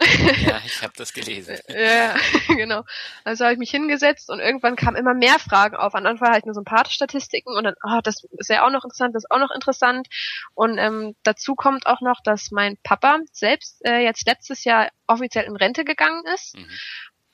[0.00, 1.58] Ja, ich habe das gelesen.
[1.68, 2.16] ja,
[2.48, 2.82] genau.
[3.24, 5.94] Also habe ich mich hingesetzt und irgendwann kamen immer mehr Fragen auf.
[5.94, 8.70] Am Anfang halt nur so ein paar Statistiken und dann, oh, das ist ja auch
[8.70, 10.08] noch interessant, das ist auch noch interessant.
[10.54, 15.44] Und ähm, dazu kommt auch noch, dass mein Papa selbst äh, jetzt letztes Jahr offiziell
[15.44, 16.70] in Rente gegangen ist, mhm.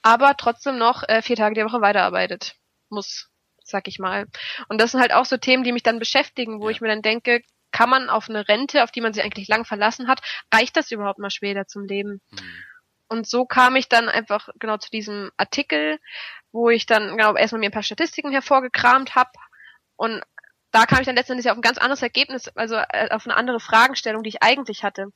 [0.03, 2.55] aber trotzdem noch äh, vier Tage die Woche weiterarbeitet.
[2.91, 3.29] Muss,
[3.65, 4.27] sag ich mal.
[4.69, 6.71] Und das sind halt auch so Themen, die mich dann beschäftigen, wo ja.
[6.71, 7.43] ich mir dann denke,
[7.73, 10.21] kann man auf eine Rente, auf die man sich eigentlich lang verlassen hat,
[10.53, 12.21] reicht das überhaupt mal später zum Leben?
[12.31, 12.39] Mhm.
[13.09, 15.99] Und so kam ich dann einfach genau zu diesem Artikel,
[16.51, 19.31] wo ich dann genau erstmal mir ein paar Statistiken hervorgekramt habe
[19.97, 20.23] und
[20.73, 23.61] da kam ich dann letztendlich auf ein ganz anderes Ergebnis, also äh, auf eine andere
[23.61, 25.09] Fragestellung, die ich eigentlich hatte.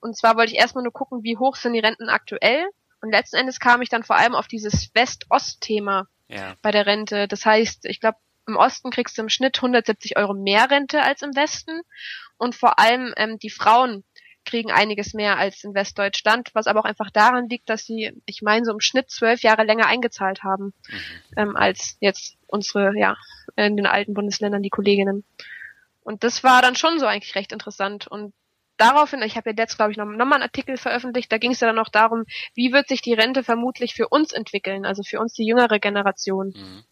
[0.00, 2.64] Und zwar wollte ich erstmal nur gucken, wie hoch sind die Renten aktuell.
[3.02, 6.54] Und letzten Endes kam ich dann vor allem auf dieses West-Ost-Thema ja.
[6.62, 7.26] bei der Rente.
[7.26, 8.18] Das heißt, ich glaube,
[8.50, 11.80] im Osten kriegst du im Schnitt 170 Euro mehr Rente als im Westen.
[12.36, 14.04] Und vor allem ähm, die Frauen
[14.44, 18.42] kriegen einiges mehr als in Westdeutschland, was aber auch einfach daran liegt, dass sie, ich
[18.42, 21.02] meine, so im Schnitt zwölf Jahre länger eingezahlt haben, mhm.
[21.36, 23.16] ähm, als jetzt unsere, ja,
[23.56, 25.24] in den alten Bundesländern die Kolleginnen.
[26.02, 28.06] Und das war dann schon so eigentlich recht interessant.
[28.06, 28.32] Und
[28.76, 31.60] daraufhin, ich habe ja jetzt, glaube ich, noch, noch einen Artikel veröffentlicht, da ging es
[31.60, 32.24] ja dann auch darum,
[32.54, 36.54] wie wird sich die Rente vermutlich für uns entwickeln, also für uns die jüngere Generation.
[36.56, 36.84] Mhm.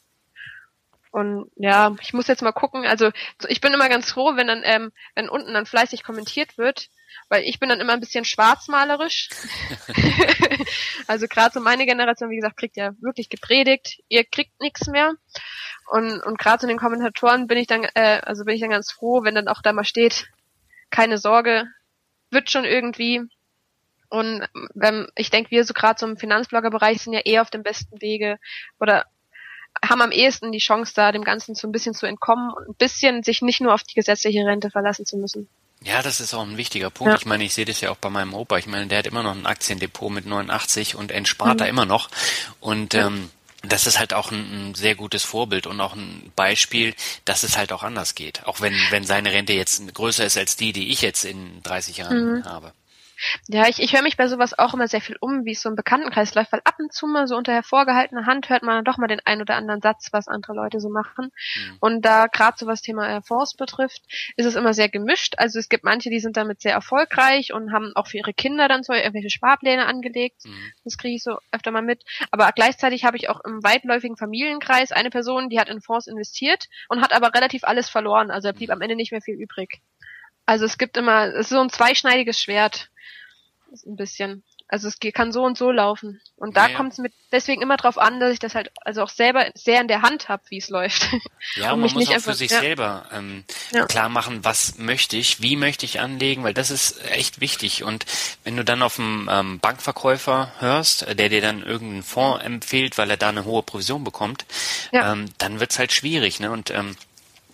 [1.19, 2.87] Und ja, ich muss jetzt mal gucken.
[2.87, 3.11] Also
[3.49, 6.91] ich bin immer ganz froh, wenn dann, ähm, wenn unten dann fleißig kommentiert wird,
[7.29, 9.29] weil ich bin dann immer ein bisschen schwarzmalerisch.
[11.09, 15.15] also gerade so meine Generation, wie gesagt, kriegt ja wirklich gepredigt, ihr kriegt nichts mehr.
[15.91, 18.93] Und, und gerade in den Kommentatoren bin ich dann, äh, also bin ich dann ganz
[18.93, 20.29] froh, wenn dann auch da mal steht,
[20.91, 21.67] keine Sorge,
[22.31, 23.23] wird schon irgendwie.
[24.09, 27.65] Und wenn, ich denke, wir so gerade so im Finanzblogger-Bereich sind ja eher auf dem
[27.65, 28.39] besten Wege
[28.79, 29.05] oder
[29.87, 32.75] haben am ehesten die Chance da, dem Ganzen so ein bisschen zu entkommen und ein
[32.75, 35.49] bisschen sich nicht nur auf die gesetzliche Rente verlassen zu müssen.
[35.85, 37.13] Ja, das ist auch ein wichtiger Punkt.
[37.13, 37.19] Ja.
[37.19, 38.59] Ich meine, ich sehe das ja auch bei meinem Opa.
[38.59, 41.59] Ich meine, der hat immer noch ein Aktiendepot mit 89 und entspart mhm.
[41.59, 42.11] da immer noch.
[42.61, 43.07] Und ja.
[43.07, 43.31] ähm,
[43.63, 47.57] das ist halt auch ein, ein, sehr gutes Vorbild und auch ein Beispiel, dass es
[47.57, 48.45] halt auch anders geht.
[48.47, 51.99] Auch wenn, wenn seine Rente jetzt größer ist als die, die ich jetzt in 30
[51.99, 52.45] Jahren mhm.
[52.45, 52.73] habe.
[53.49, 55.69] Ja, ich, ich höre mich bei sowas auch immer sehr viel um, wie es so
[55.69, 58.85] im Bekanntenkreis läuft, weil ab und zu mal so unter hervorgehaltener Hand hört man dann
[58.85, 61.27] doch mal den ein oder anderen Satz, was andere Leute so machen.
[61.27, 61.77] Mhm.
[61.81, 64.03] Und da gerade so was Thema Air Force betrifft,
[64.37, 65.35] ist es immer sehr gemischt.
[65.39, 68.69] Also es gibt manche, die sind damit sehr erfolgreich und haben auch für ihre Kinder
[68.69, 70.45] dann so irgendwelche Sparpläne angelegt.
[70.45, 70.73] Mhm.
[70.85, 72.05] Das kriege ich so öfter mal mit.
[72.31, 76.67] Aber gleichzeitig habe ich auch im weitläufigen Familienkreis eine Person, die hat in Fonds investiert
[76.89, 78.31] und hat aber relativ alles verloren.
[78.31, 78.75] Also da blieb mhm.
[78.75, 79.81] am Ende nicht mehr viel übrig.
[80.49, 82.89] Also es gibt immer, es ist so ein zweischneidiges Schwert
[83.87, 84.43] ein bisschen.
[84.67, 86.23] Also es kann so und so laufen.
[86.37, 86.77] Und da naja.
[86.79, 89.83] kommt es mit deswegen immer drauf an, dass ich das halt also auch selber sehr
[89.83, 91.07] in der Hand habe, wie es läuft.
[91.57, 92.61] Ja, und man muss auch einfach, für sich ja.
[92.61, 93.85] selber ähm, ja.
[93.85, 97.85] klar machen, was möchte ich, wie möchte ich anlegen, weil das ist echt wichtig.
[97.85, 98.07] Und
[98.45, 103.11] wenn du dann auf einen ähm, Bankverkäufer hörst, der dir dann irgendeinen Fonds empfiehlt, weil
[103.11, 104.47] er da eine hohe Provision bekommt,
[104.93, 105.13] ja.
[105.13, 106.41] ähm, dann wird's halt schwierig.
[106.41, 106.51] Ne?
[106.51, 106.97] Und ähm,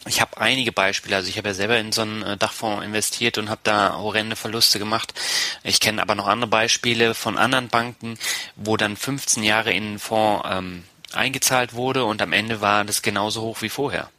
[0.06, 3.38] ich habe einige Beispiele, also ich habe ja selber in so einen äh, Dachfonds investiert
[3.38, 5.14] und habe da horrende Verluste gemacht.
[5.62, 8.18] Ich kenne aber noch andere Beispiele von anderen Banken,
[8.56, 13.02] wo dann 15 Jahre in einen Fonds ähm, eingezahlt wurde und am Ende war das
[13.02, 14.10] genauso hoch wie vorher.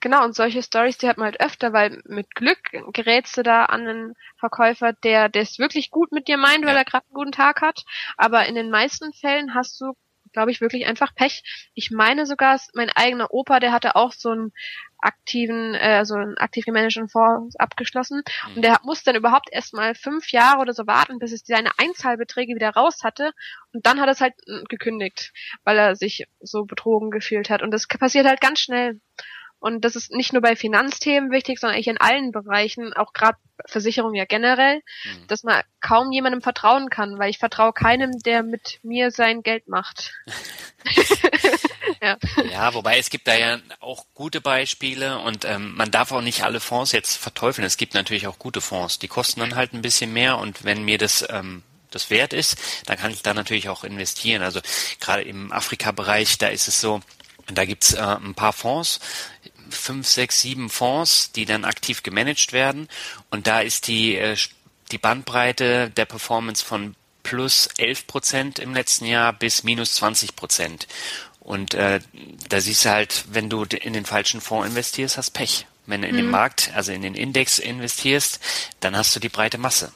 [0.00, 2.58] Genau, und solche Stories, die hat man halt öfter, weil mit Glück
[2.92, 6.74] gerätst du da an einen Verkäufer, der der es wirklich gut mit dir meint, weil
[6.74, 6.80] ja.
[6.80, 7.84] er gerade einen guten Tag hat.
[8.18, 9.94] Aber in den meisten Fällen hast du
[10.34, 11.42] glaube ich, wirklich einfach Pech.
[11.72, 14.52] Ich meine sogar, mein eigener Opa, der hatte auch so einen
[14.98, 18.22] aktiven, äh, so einen aktiv gemanagten Fonds abgeschlossen.
[18.54, 22.54] Und der muss dann überhaupt erstmal fünf Jahre oder so warten, bis es seine Einzahlbeträge
[22.54, 23.32] wieder raus hatte.
[23.72, 25.32] Und dann hat er es halt äh, gekündigt,
[25.64, 27.62] weil er sich so betrogen gefühlt hat.
[27.62, 29.00] Und das passiert halt ganz schnell.
[29.64, 33.38] Und das ist nicht nur bei Finanzthemen wichtig, sondern eigentlich in allen Bereichen, auch gerade
[33.64, 35.26] Versicherung ja generell, mhm.
[35.28, 39.66] dass man kaum jemandem vertrauen kann, weil ich vertraue keinem, der mit mir sein Geld
[39.66, 40.12] macht.
[42.02, 42.18] ja.
[42.52, 46.42] ja, wobei es gibt da ja auch gute Beispiele und ähm, man darf auch nicht
[46.42, 47.64] alle Fonds jetzt verteufeln.
[47.64, 50.84] Es gibt natürlich auch gute Fonds, die kosten dann halt ein bisschen mehr und wenn
[50.84, 54.42] mir das ähm, das wert ist, dann kann ich da natürlich auch investieren.
[54.42, 54.60] Also
[55.00, 57.00] gerade im Afrika-Bereich, da ist es so,
[57.46, 59.00] da gibt's äh, ein paar Fonds,
[59.76, 62.88] fünf, sechs, sieben Fonds, die dann aktiv gemanagt werden.
[63.30, 64.36] Und da ist die, äh,
[64.92, 70.86] die Bandbreite der Performance von plus 11 Prozent im letzten Jahr bis minus 20 Prozent.
[71.40, 72.00] Und äh,
[72.48, 75.66] da siehst du halt, wenn du in den falschen Fonds investierst, hast Pech.
[75.86, 76.20] Wenn du in mhm.
[76.20, 78.40] den Markt, also in den Index investierst,
[78.80, 79.92] dann hast du die breite Masse.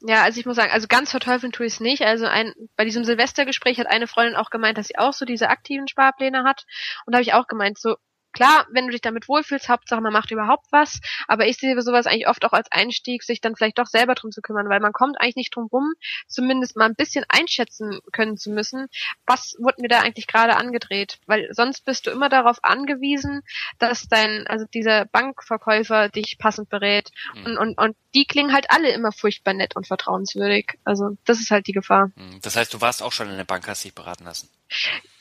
[0.00, 2.02] Ja, also ich muss sagen, also ganz verteufeln tue ich es nicht.
[2.02, 5.48] Also ein, bei diesem Silvestergespräch hat eine Freundin auch gemeint, dass sie auch so diese
[5.48, 6.66] aktiven Sparpläne hat.
[7.04, 7.96] Und da habe ich auch gemeint, so
[8.38, 12.06] klar, wenn du dich damit wohlfühlst, Hauptsache man macht überhaupt was, aber ich sehe sowas
[12.06, 14.92] eigentlich oft auch als Einstieg, sich dann vielleicht doch selber drum zu kümmern, weil man
[14.92, 15.92] kommt eigentlich nicht drum rum,
[16.28, 18.86] zumindest mal ein bisschen einschätzen können zu müssen,
[19.26, 23.42] was wurde mir da eigentlich gerade angedreht, weil sonst bist du immer darauf angewiesen,
[23.80, 27.44] dass dein, also dieser Bankverkäufer dich passend berät mhm.
[27.44, 31.50] und, und, und die klingen halt alle immer furchtbar nett und vertrauenswürdig, also das ist
[31.50, 32.12] halt die Gefahr.
[32.14, 32.38] Mhm.
[32.42, 34.48] Das heißt, du warst auch schon in der Bank, hast dich beraten lassen?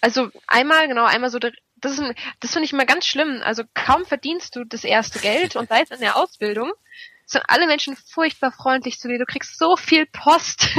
[0.02, 1.40] Also einmal, genau, einmal so,
[1.82, 3.42] das, ist, das finde ich immer ganz schlimm.
[3.44, 6.72] Also kaum verdienst du das erste Geld und sei es in der Ausbildung,
[7.26, 9.20] sind alle Menschen furchtbar freundlich zu dir.
[9.20, 10.70] Du kriegst so viel Post.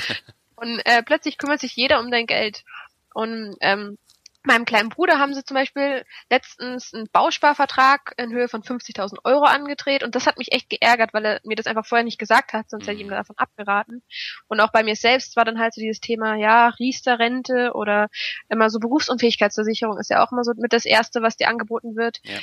[0.56, 2.64] und äh, plötzlich kümmert sich jeder um dein Geld.
[3.12, 3.98] Und ähm,
[4.42, 9.44] Meinem kleinen Bruder haben sie zum Beispiel letztens einen Bausparvertrag in Höhe von 50.000 Euro
[9.44, 12.54] angedreht und das hat mich echt geärgert, weil er mir das einfach vorher nicht gesagt
[12.54, 13.12] hat, sonst hätte ich ihm mhm.
[13.12, 14.02] davon abgeraten.
[14.48, 18.08] Und auch bei mir selbst war dann halt so dieses Thema, ja, Riester-Rente oder
[18.48, 22.20] immer so Berufsunfähigkeitsversicherung ist ja auch immer so mit das Erste, was dir angeboten wird.
[22.24, 22.38] Ja.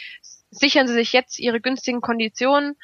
[0.52, 2.76] Sichern Sie sich jetzt Ihre günstigen Konditionen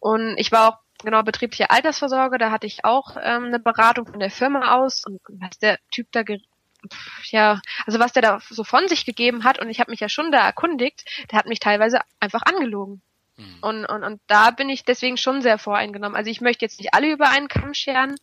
[0.00, 4.20] und ich war auch genau betriebliche Altersvorsorge, da hatte ich auch ähm, eine Beratung von
[4.20, 6.22] der Firma aus und was der Typ da
[7.30, 10.08] ja, also was der da so von sich gegeben hat, und ich habe mich ja
[10.08, 13.02] schon da erkundigt, der hat mich teilweise einfach angelogen.
[13.36, 13.58] Mhm.
[13.60, 16.16] Und, und, und da bin ich deswegen schon sehr voreingenommen.
[16.16, 18.16] Also ich möchte jetzt nicht alle über einen Kamm scheren,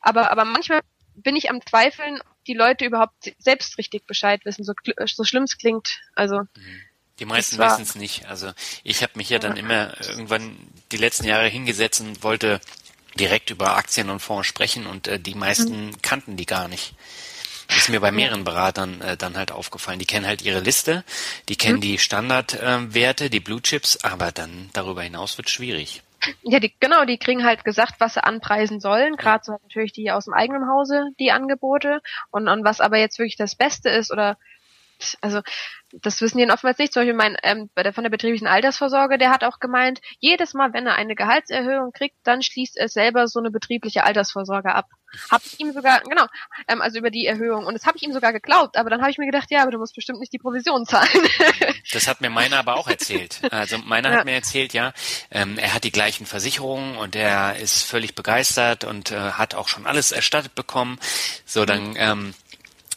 [0.00, 0.80] aber, aber manchmal
[1.14, 4.72] bin ich am Zweifeln, ob die Leute überhaupt selbst richtig Bescheid wissen, so,
[5.06, 6.00] so schlimm es klingt.
[6.14, 6.40] Also.
[6.40, 6.82] Mhm.
[7.18, 8.26] Die meisten wissen es nicht.
[8.26, 8.52] Also
[8.82, 10.56] ich habe mich ja dann immer irgendwann
[10.90, 12.60] die letzten Jahre hingesetzt und wollte
[13.18, 16.02] direkt über Aktien und Fonds sprechen und äh, die meisten mhm.
[16.02, 16.94] kannten die gar nicht.
[17.76, 19.98] Ist mir bei mehreren Beratern äh, dann halt aufgefallen.
[19.98, 21.04] Die kennen halt ihre Liste,
[21.48, 21.82] die kennen mhm.
[21.82, 26.02] die Standardwerte, äh, die Blue Chips, aber dann darüber hinaus wird schwierig.
[26.42, 29.16] Ja, die, genau, die kriegen halt gesagt, was sie anpreisen sollen.
[29.16, 32.00] Gerade so natürlich die aus dem eigenen Hause, die Angebote.
[32.30, 34.38] Und, und was aber jetzt wirklich das Beste ist oder
[35.20, 35.40] also
[35.92, 36.92] das wissen die oftmals nicht.
[36.92, 40.54] Zum Beispiel mein, ähm, bei der, von der betrieblichen Altersvorsorge, der hat auch gemeint, jedes
[40.54, 44.86] Mal, wenn er eine Gehaltserhöhung kriegt, dann schließt er selber so eine betriebliche Altersvorsorge ab.
[45.30, 46.26] Hab ich ihm sogar, genau,
[46.68, 47.66] ähm, also über die Erhöhung.
[47.66, 49.70] Und das habe ich ihm sogar geglaubt, aber dann habe ich mir gedacht, ja, aber
[49.70, 51.28] du musst bestimmt nicht die Provision zahlen.
[51.92, 53.40] das hat mir meiner aber auch erzählt.
[53.50, 54.18] Also meiner ja.
[54.18, 54.94] hat mir erzählt, ja,
[55.30, 59.68] ähm, er hat die gleichen Versicherungen und er ist völlig begeistert und äh, hat auch
[59.68, 60.98] schon alles erstattet bekommen.
[61.44, 61.96] So, dann mhm.
[61.98, 62.34] ähm,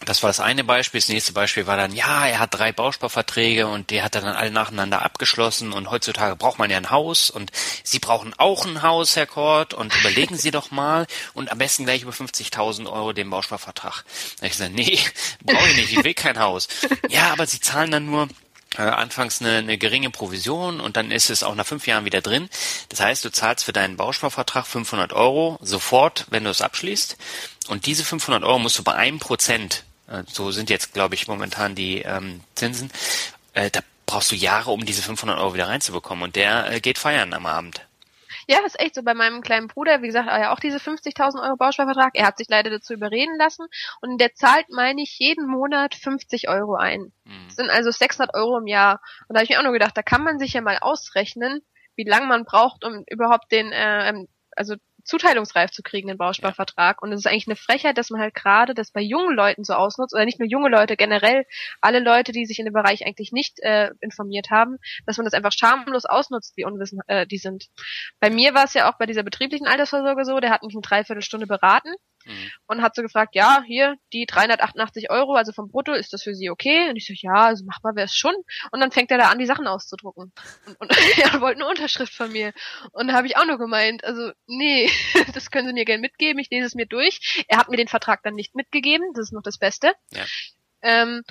[0.05, 0.99] das war das eine Beispiel.
[0.99, 4.35] Das nächste Beispiel war dann, ja, er hat drei Bausparverträge und die hat er dann
[4.35, 7.51] alle nacheinander abgeschlossen und heutzutage braucht man ja ein Haus und
[7.83, 11.85] Sie brauchen auch ein Haus, Herr Kort, und überlegen Sie doch mal und am besten
[11.85, 14.05] gleich über 50.000 Euro den Bausparvertrag.
[14.39, 14.99] Da ich gesagt, nee,
[15.43, 16.67] brauche ich nicht, ich will kein Haus.
[17.09, 18.27] Ja, aber Sie zahlen dann nur
[18.77, 22.21] äh, anfangs eine, eine geringe Provision und dann ist es auch nach fünf Jahren wieder
[22.21, 22.49] drin.
[22.89, 27.17] Das heißt, du zahlst für deinen Bausparvertrag 500 Euro sofort, wenn du es abschließt.
[27.67, 29.83] Und diese 500 Euro musst du bei einem Prozent
[30.27, 32.91] so sind jetzt, glaube ich, momentan die ähm, Zinsen,
[33.53, 36.97] äh, da brauchst du Jahre, um diese 500 Euro wieder reinzubekommen und der äh, geht
[36.97, 37.85] feiern am Abend.
[38.47, 39.01] Ja, ist echt so.
[39.01, 42.11] Bei meinem kleinen Bruder, wie gesagt, ja auch diese 50.000 Euro Bausparvertrag.
[42.13, 43.65] Er hat sich leider dazu überreden lassen
[44.01, 47.11] und der zahlt, meine ich, jeden Monat 50 Euro ein.
[47.23, 47.45] Mhm.
[47.47, 49.01] Das sind also 600 Euro im Jahr.
[49.27, 51.61] Und da habe ich mir auch nur gedacht, da kann man sich ja mal ausrechnen,
[51.95, 54.75] wie lange man braucht, um überhaupt den, äh, ähm, also
[55.05, 57.01] zuteilungsreif zu kriegen, den Bausparvertrag.
[57.01, 59.73] Und es ist eigentlich eine Frechheit, dass man halt gerade das bei jungen Leuten so
[59.73, 61.45] ausnutzt, oder nicht nur junge Leute, generell
[61.81, 65.33] alle Leute, die sich in dem Bereich eigentlich nicht äh, informiert haben, dass man das
[65.33, 67.65] einfach schamlos ausnutzt, wie unwissend äh, die sind.
[68.19, 70.81] Bei mir war es ja auch bei dieser betrieblichen Altersvorsorge so, der hat mich eine
[70.81, 71.93] Dreiviertelstunde beraten
[72.25, 72.51] mhm.
[72.67, 76.35] und hat so gefragt, ja, hier, die 388 Euro, also vom Brutto, ist das für
[76.35, 76.89] Sie okay?
[76.89, 78.35] Und ich so, ja, also machbar wäre es schon.
[78.71, 80.33] Und dann fängt er da an, die Sachen auszudrucken.
[80.65, 82.53] Und, und er wollte eine Unterschrift von mir.
[82.91, 84.89] Und da habe ich auch nur gemeint, also, nee,
[85.33, 87.45] das können Sie mir gerne mitgeben, ich lese es mir durch.
[87.47, 89.93] Er hat mir den Vertrag dann nicht mitgegeben, das ist noch das Beste.
[90.11, 90.25] Ja.
[90.81, 91.23] Ähm,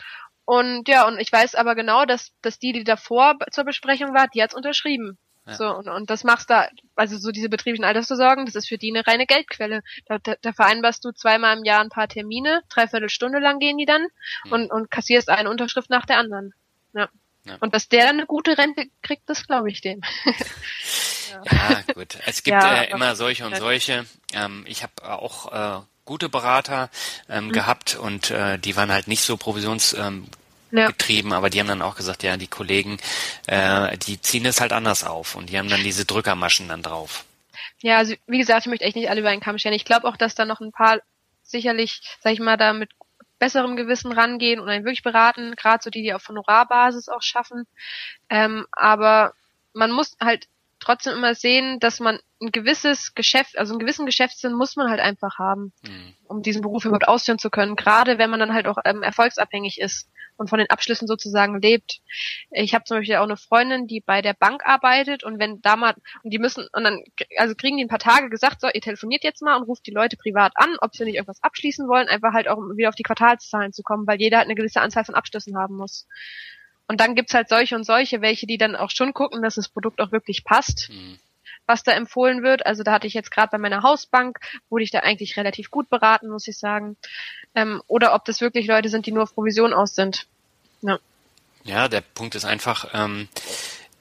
[0.45, 4.29] und ja, und ich weiß aber genau, dass, dass die, die davor zur Besprechung war,
[4.29, 5.19] die hat's unterschrieben.
[5.47, 5.55] Ja.
[5.55, 8.91] So, und, und das machst da, also so diese betrieblichen Altersversorgung, das ist für die
[8.91, 9.83] eine reine Geldquelle.
[10.07, 13.77] Da, da, da vereinbarst du zweimal im Jahr ein paar Termine, dreiviertel Stunde lang gehen
[13.77, 14.07] die dann
[14.45, 14.53] hm.
[14.53, 16.55] und, und kassierst eine Unterschrift nach der anderen.
[16.95, 17.09] Ja.
[17.45, 17.57] ja.
[17.61, 20.01] Und dass der dann eine gute Rente kriegt, das glaube ich dem.
[21.33, 21.43] ja.
[21.53, 21.93] ja.
[21.93, 22.17] gut.
[22.25, 24.07] Es gibt ja, äh, immer solche und solche.
[24.33, 26.91] Ähm, ich habe auch äh, gute Berater
[27.29, 27.53] ähm, mhm.
[27.53, 30.27] gehabt und äh, die waren halt nicht so provisions ähm,
[30.75, 30.89] ja.
[30.89, 32.99] getrieben, aber die haben dann auch gesagt, ja, die Kollegen,
[33.47, 37.25] äh, die ziehen es halt anders auf und die haben dann diese Drückermaschen dann drauf.
[37.81, 39.75] Ja, also wie gesagt, ich möchte echt nicht alle über einen Kamm scheren.
[39.75, 41.01] Ich glaube auch, dass da noch ein paar
[41.43, 42.91] sicherlich, sag ich mal, da mit
[43.39, 47.67] besserem Gewissen rangehen und einen wirklich beraten, gerade so die, die auf Honorarbasis auch schaffen.
[48.31, 49.35] Ähm, aber
[49.75, 50.49] man muss halt
[50.81, 55.01] trotzdem immer sehen, dass man ein gewisses Geschäft, also einen gewissen Geschäftssinn muss man halt
[55.01, 56.15] einfach haben, mhm.
[56.25, 57.77] um diesen Beruf überhaupt ausführen zu können.
[57.77, 62.01] Gerade wenn man dann halt auch ähm, erfolgsabhängig ist und von den Abschlüssen sozusagen lebt.
[62.51, 65.77] Ich habe zum Beispiel auch eine Freundin, die bei der Bank arbeitet und wenn da
[65.77, 67.03] mal, und die müssen, und dann,
[67.37, 69.93] also kriegen die ein paar Tage gesagt, so, ihr telefoniert jetzt mal und ruft die
[69.93, 73.03] Leute privat an, ob sie nicht irgendwas abschließen wollen, einfach halt auch wieder auf die
[73.03, 76.07] Quartalszahlen zu kommen, weil jeder halt eine gewisse Anzahl von Abschlüssen haben muss.
[76.87, 79.69] Und dann gibt's halt solche und solche, welche, die dann auch schon gucken, dass das
[79.69, 80.91] Produkt auch wirklich passt.
[80.91, 81.19] Mhm
[81.67, 82.67] was da empfohlen wird.
[82.67, 84.39] Also da hatte ich jetzt gerade bei meiner Hausbank,
[84.69, 86.97] wurde ich da eigentlich relativ gut beraten, muss ich sagen.
[87.55, 90.27] Ähm, oder ob das wirklich Leute sind, die nur auf Provision aus sind.
[90.83, 90.99] Ja,
[91.65, 93.29] ja der Punkt ist einfach, ähm,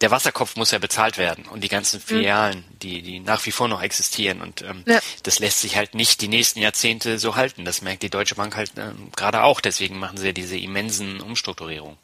[0.02, 2.02] der Wasserkopf muss ja bezahlt werden und die ganzen mhm.
[2.02, 2.80] Filialen, mhm.
[2.80, 4.42] die, die nach wie vor noch existieren.
[4.42, 5.00] Und ähm, ja.
[5.24, 7.64] das lässt sich halt nicht die nächsten Jahrzehnte so halten.
[7.64, 9.62] Das merkt die Deutsche Bank halt ähm, gerade auch.
[9.62, 11.98] Deswegen machen sie ja diese immensen Umstrukturierungen.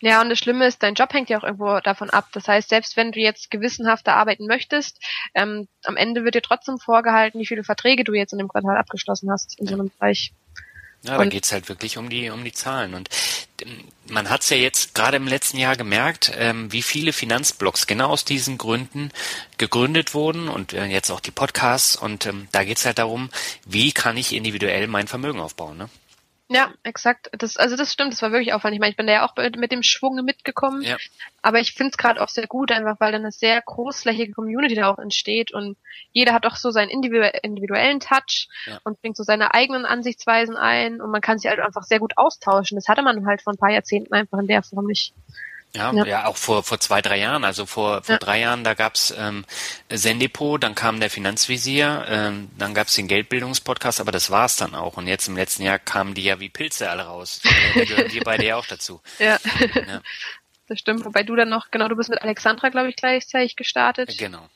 [0.00, 2.28] Ja, und das Schlimme ist, dein Job hängt ja auch irgendwo davon ab.
[2.32, 5.02] Das heißt, selbst wenn du jetzt gewissenhafter arbeiten möchtest,
[5.34, 8.76] ähm, am Ende wird dir trotzdem vorgehalten, wie viele Verträge du jetzt in dem Quartal
[8.76, 10.32] abgeschlossen hast in so einem Bereich.
[11.02, 12.94] Ja, da geht's halt wirklich um die, um die Zahlen.
[12.94, 13.08] Und
[13.62, 18.08] ähm, man hat's ja jetzt gerade im letzten Jahr gemerkt, ähm, wie viele Finanzblocks genau
[18.08, 19.12] aus diesen Gründen
[19.58, 21.94] gegründet wurden und äh, jetzt auch die Podcasts.
[21.94, 23.30] Und ähm, da geht's halt darum,
[23.64, 25.78] wie kann ich individuell mein Vermögen aufbauen.
[25.78, 25.88] Ne?
[26.50, 27.28] Ja, exakt.
[27.32, 28.78] Das, also das stimmt, das war wirklich aufwendig.
[28.78, 30.82] Ich meine, ich bin da ja auch mit dem Schwung mitgekommen.
[30.82, 30.96] Ja.
[31.42, 34.74] Aber ich finde es gerade auch sehr gut, einfach weil dann eine sehr großflächige Community
[34.74, 35.76] da auch entsteht und
[36.12, 38.80] jeder hat auch so seinen individuellen Touch ja.
[38.84, 42.16] und bringt so seine eigenen Ansichtsweisen ein und man kann sich halt einfach sehr gut
[42.16, 42.76] austauschen.
[42.76, 45.12] Das hatte man halt vor ein paar Jahrzehnten einfach in der Form nicht.
[45.74, 47.44] Ja, ja, ja, auch vor, vor zwei, drei Jahren.
[47.44, 48.18] Also vor, vor ja.
[48.18, 49.44] drei Jahren, da gab's ähm,
[49.90, 54.96] Sendepot, dann kam der Finanzvisier, ähm, dann gab's den Geldbildungspodcast, aber das war's dann auch.
[54.96, 57.42] Und jetzt im letzten Jahr kamen die ja wie Pilze alle raus.
[57.74, 59.00] Da gehören wir beide ja auch dazu.
[59.18, 59.38] Ja.
[59.74, 60.00] ja.
[60.68, 61.04] Das stimmt.
[61.04, 64.16] Wobei du dann noch, genau, du bist mit Alexandra, glaube ich, gleichzeitig gestartet.
[64.18, 64.48] Genau.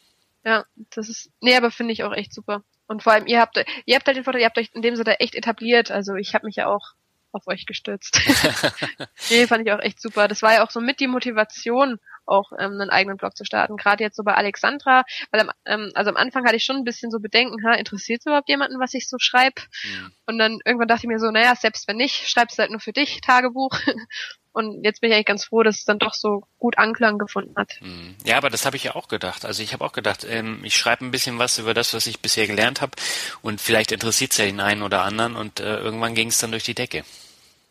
[0.44, 2.62] Ja, das ist, nee, aber finde ich auch echt super.
[2.86, 3.56] Und vor allem, ihr habt,
[3.86, 5.90] ihr habt halt den Vorteil, ihr habt euch in dem Sinne echt etabliert.
[5.90, 6.92] Also ich habe mich ja auch
[7.33, 8.20] auf euch gestürzt.
[9.30, 10.28] nee, fand ich auch echt super.
[10.28, 13.76] Das war ja auch so mit die Motivation, auch ähm, einen eigenen Blog zu starten.
[13.76, 16.84] Gerade jetzt so bei Alexandra, weil am, ähm, also am Anfang hatte ich schon ein
[16.84, 19.62] bisschen so Bedenken, ha, interessiert überhaupt jemanden, was ich so schreibe?
[19.84, 20.12] Mhm.
[20.26, 22.80] Und dann irgendwann dachte ich mir so, naja, selbst wenn nicht, schreibst du halt nur
[22.80, 23.76] für dich Tagebuch.
[24.54, 27.54] Und jetzt bin ich eigentlich ganz froh, dass es dann doch so gut Anklang gefunden
[27.56, 27.78] hat.
[27.80, 28.16] Mhm.
[28.24, 29.46] Ja, aber das habe ich ja auch gedacht.
[29.46, 32.20] Also ich habe auch gedacht, ähm, ich schreibe ein bisschen was über das, was ich
[32.20, 32.92] bisher gelernt habe
[33.40, 36.50] und vielleicht interessiert es ja den einen oder anderen und äh, irgendwann ging es dann
[36.50, 37.02] durch die Decke.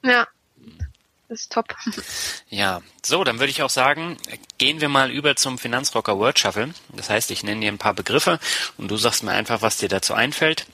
[0.03, 0.27] Ja,
[0.57, 0.90] das
[1.32, 1.75] ist top.
[2.49, 4.17] Ja, so, dann würde ich auch sagen,
[4.57, 6.73] gehen wir mal über zum Finanzrocker Word Shuffle.
[6.89, 8.39] Das heißt, ich nenne dir ein paar Begriffe
[8.77, 10.65] und du sagst mir einfach, was dir dazu einfällt.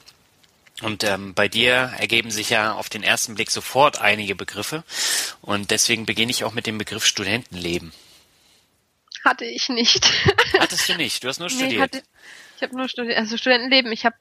[0.82, 4.84] Und ähm, bei dir ergeben sich ja auf den ersten Blick sofort einige Begriffe.
[5.42, 7.94] Und deswegen beginne ich auch mit dem Begriff Studentenleben.
[9.24, 10.12] Hatte ich nicht.
[10.60, 11.24] Hattest du nicht?
[11.24, 11.72] Du hast nur studiert.
[11.72, 12.04] Nee, hatte,
[12.58, 13.92] ich habe nur studiert, also Studentenleben.
[13.92, 14.16] Ich habe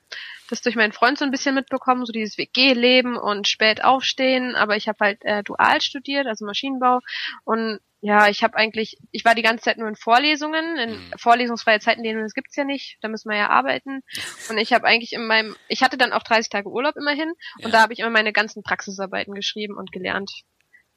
[0.46, 4.54] das durch meinen Freund so ein bisschen mitbekommen, so dieses WG-Leben und spät aufstehen.
[4.54, 7.00] Aber ich habe halt äh, dual studiert, also Maschinenbau.
[7.44, 11.12] Und ja, ich habe eigentlich, ich war die ganze Zeit nur in Vorlesungen, in mhm.
[11.16, 14.02] vorlesungsfreie Zeiten, denen das gibt's ja nicht, da müssen wir ja arbeiten.
[14.48, 17.64] Und ich habe eigentlich in meinem, ich hatte dann auch 30 Tage Urlaub immerhin und
[17.64, 17.70] ja.
[17.70, 20.30] da habe ich immer meine ganzen Praxisarbeiten geschrieben und gelernt.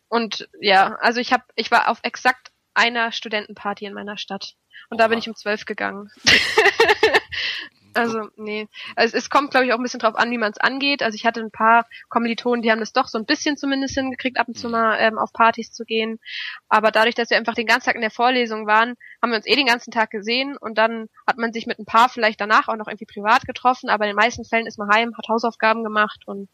[0.08, 4.54] Und ja, also ich habe, ich war auf exakt einer Studentenparty in meiner Stadt.
[4.90, 5.04] Und Oha.
[5.04, 6.12] da bin ich um zwölf gegangen.
[7.94, 8.68] Also, nee.
[8.96, 11.02] Also, es kommt, glaube ich, auch ein bisschen drauf an, wie man es angeht.
[11.04, 14.40] Also ich hatte ein paar Kommilitonen, die haben das doch so ein bisschen zumindest hingekriegt,
[14.40, 14.74] ab und zu mhm.
[14.74, 16.20] mal ähm, auf Partys zu gehen.
[16.68, 19.48] Aber dadurch, dass wir einfach den ganzen Tag in der Vorlesung waren, haben wir uns
[19.48, 22.68] eh den ganzen Tag gesehen und dann hat man sich mit ein paar vielleicht danach
[22.68, 25.84] auch noch irgendwie privat getroffen, aber in den meisten Fällen ist man heim, hat Hausaufgaben
[25.84, 26.48] gemacht und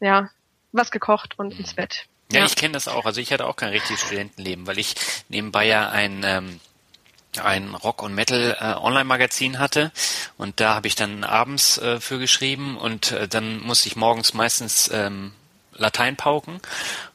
[0.00, 0.28] ja,
[0.72, 2.06] was gekocht und ins Bett.
[2.30, 2.46] Ja, ja.
[2.46, 3.06] ich kenne das auch.
[3.06, 4.94] Also ich hatte auch kein richtiges Studentenleben, weil ich
[5.28, 6.60] nebenbei ja ein ähm,
[7.40, 9.92] ein Rock- und Metal-Online-Magazin äh, hatte.
[10.36, 12.76] Und da habe ich dann abends äh, für geschrieben.
[12.76, 15.32] Und äh, dann musste ich morgens meistens ähm,
[15.78, 16.60] Latein pauken,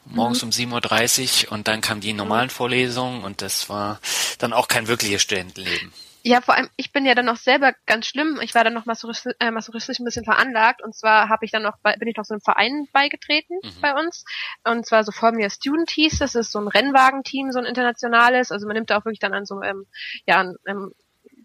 [0.06, 0.48] morgens mhm.
[0.48, 4.00] um 7.30 Uhr und dann kamen die normalen Vorlesungen und das war
[4.40, 5.92] dann auch kein wirkliches Studentenleben.
[6.26, 8.40] Ja, vor allem, ich bin ja dann noch selber ganz schlimm.
[8.42, 10.82] Ich war dann noch masochistisch, äh, masochistisch ein bisschen veranlagt.
[10.82, 13.82] Und zwar habe ich dann noch bei, bin ich noch so einem Verein beigetreten mhm.
[13.82, 14.24] bei uns.
[14.64, 16.36] Und zwar so Formula Student hieß das.
[16.36, 18.54] ist so ein Rennwagenteam, so ein internationales.
[18.54, 19.86] Also man nimmt da auch wirklich dann an so ähm,
[20.26, 20.94] ja, an, ähm,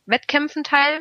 [0.07, 0.99] Wettkämpfen teil.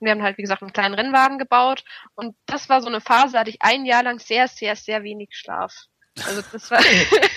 [0.00, 1.84] Und wir haben halt, wie gesagt, einen kleinen Rennwagen gebaut.
[2.16, 5.04] Und das war so eine Phase, da hatte ich ein Jahr lang sehr, sehr, sehr
[5.04, 5.86] wenig Schlaf.
[6.26, 6.80] Also das war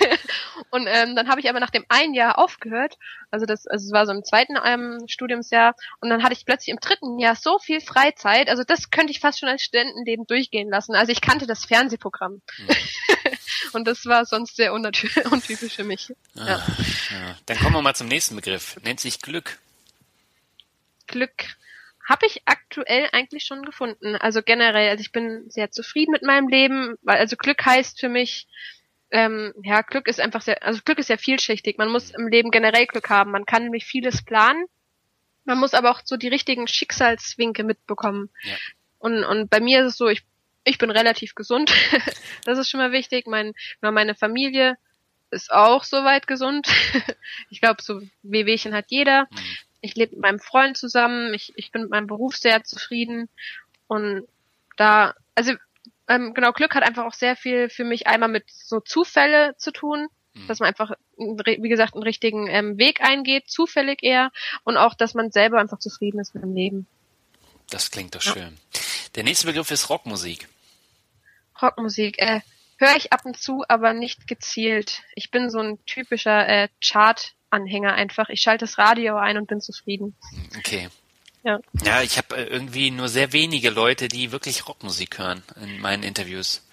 [0.69, 2.97] und ähm, dann habe ich aber nach dem einen Jahr aufgehört.
[3.31, 6.69] Also das, also es war so im zweiten ähm, Studiumsjahr und dann hatte ich plötzlich
[6.69, 8.49] im dritten Jahr so viel Freizeit.
[8.49, 10.93] Also das könnte ich fast schon als Studentenleben durchgehen lassen.
[10.93, 12.67] Also ich kannte das Fernsehprogramm mhm.
[13.73, 16.13] und das war sonst sehr untypisch für mich.
[16.35, 16.55] Ah, ja.
[16.55, 17.37] ja.
[17.45, 18.75] Dann kommen wir mal zum nächsten Begriff.
[18.83, 19.57] Nennt sich Glück.
[21.07, 21.55] Glück
[22.07, 24.15] habe ich aktuell eigentlich schon gefunden.
[24.15, 28.09] Also generell, also ich bin sehr zufrieden mit meinem Leben, weil also Glück heißt für
[28.09, 28.47] mich,
[29.11, 31.77] ähm, ja, Glück ist einfach sehr, also Glück ist sehr vielschichtig.
[31.77, 33.31] Man muss im Leben generell Glück haben.
[33.31, 34.65] Man kann nämlich vieles planen.
[35.45, 38.29] Man muss aber auch so die richtigen Schicksalswinke mitbekommen.
[38.43, 38.55] Ja.
[38.99, 40.23] Und, und bei mir ist es so, ich,
[40.63, 41.71] ich bin relativ gesund.
[42.45, 43.25] das ist schon mal wichtig.
[43.27, 44.77] Mein, meine Familie
[45.31, 46.67] ist auch soweit gesund.
[47.49, 49.27] ich glaube, so Wehwehchen hat jeder.
[49.31, 49.37] Mhm.
[49.85, 51.33] Ich lebe mit meinem Freund zusammen.
[51.33, 53.29] Ich, ich bin mit meinem Beruf sehr zufrieden.
[53.87, 54.27] Und
[54.77, 55.53] da, also
[56.07, 59.71] ähm, genau, Glück hat einfach auch sehr viel für mich einmal mit so Zufälle zu
[59.71, 60.47] tun, mhm.
[60.47, 64.31] dass man einfach, wie gesagt, einen richtigen ähm, Weg eingeht, zufällig eher,
[64.63, 66.87] und auch, dass man selber einfach zufrieden ist mit dem Leben.
[67.69, 68.33] Das klingt doch ja.
[68.33, 68.57] schön.
[69.15, 70.47] Der nächste Begriff ist Rockmusik.
[71.61, 72.41] Rockmusik, äh,
[72.77, 75.03] höre ich ab und zu, aber nicht gezielt.
[75.15, 76.67] Ich bin so ein typischer äh,
[77.55, 78.29] Chart-Anhänger einfach.
[78.29, 80.15] Ich schalte das Radio ein und bin zufrieden.
[80.57, 80.89] Okay.
[81.43, 85.79] Ja, ja ich habe äh, irgendwie nur sehr wenige Leute, die wirklich Rockmusik hören in
[85.79, 86.67] meinen Interviews.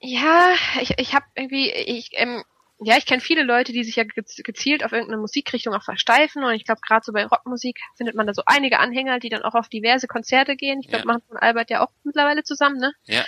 [0.00, 2.44] Ja, ich, ich habe irgendwie, ich, ähm,
[2.78, 6.52] ja, ich kenne viele Leute, die sich ja gezielt auf irgendeine Musikrichtung auch versteifen und
[6.52, 9.54] ich glaube gerade so bei Rockmusik findet man da so einige Anhänger, die dann auch
[9.54, 10.80] auf diverse Konzerte gehen.
[10.80, 11.12] Ich glaube, ja.
[11.12, 12.92] machen von Albert ja auch mittlerweile zusammen, ne?
[13.06, 13.24] Ja.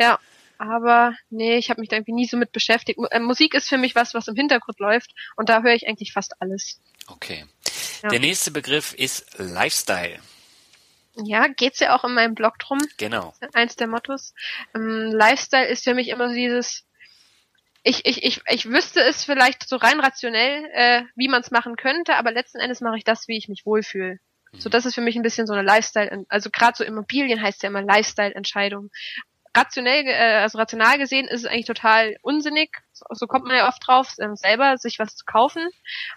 [0.00, 0.18] Ja,
[0.62, 2.98] aber nee, ich habe mich da irgendwie nie so mit beschäftigt.
[3.10, 6.12] Äh, Musik ist für mich was, was im Hintergrund läuft und da höre ich eigentlich
[6.12, 6.80] fast alles.
[7.08, 7.44] Okay.
[8.02, 8.10] Ja.
[8.10, 10.20] Der nächste Begriff ist Lifestyle.
[11.16, 12.78] Ja, geht's ja auch in meinem Blog drum.
[12.96, 13.34] Genau.
[13.52, 14.34] Eins der Mottos.
[14.74, 16.86] Ähm, Lifestyle ist für mich immer so dieses,
[17.82, 21.76] ich, ich, ich, ich wüsste es vielleicht so rein rationell, äh, wie man es machen
[21.76, 24.20] könnte, aber letzten Endes mache ich das, wie ich mich wohlfühle.
[24.52, 24.60] Mhm.
[24.60, 27.62] So, das ist für mich ein bisschen so eine Lifestyle, also gerade so Immobilien heißt
[27.64, 28.90] ja immer Lifestyle-Entscheidung
[29.54, 32.70] rationell, äh, also rational gesehen ist es eigentlich total unsinnig.
[32.92, 35.68] So, so kommt man ja oft drauf, ähm, selber sich was zu kaufen.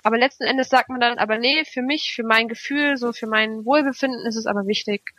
[0.03, 3.27] Aber letzten Endes sagt man dann, aber nee, für mich, für mein Gefühl, so für
[3.27, 5.13] mein Wohlbefinden ist es aber wichtig.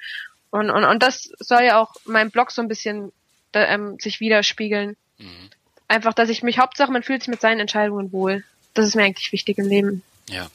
[0.51, 3.13] Und, und, und das soll ja auch mein Blog so ein bisschen
[3.53, 4.97] da, ähm, sich widerspiegeln.
[5.19, 5.51] Mhm.
[5.89, 8.45] Einfach, dass ich mich, Hauptsache, man fühlt sich mit seinen Entscheidungen wohl.
[8.75, 10.03] Das ist mir eigentlich wichtig im Leben.
[10.29, 10.49] Ja.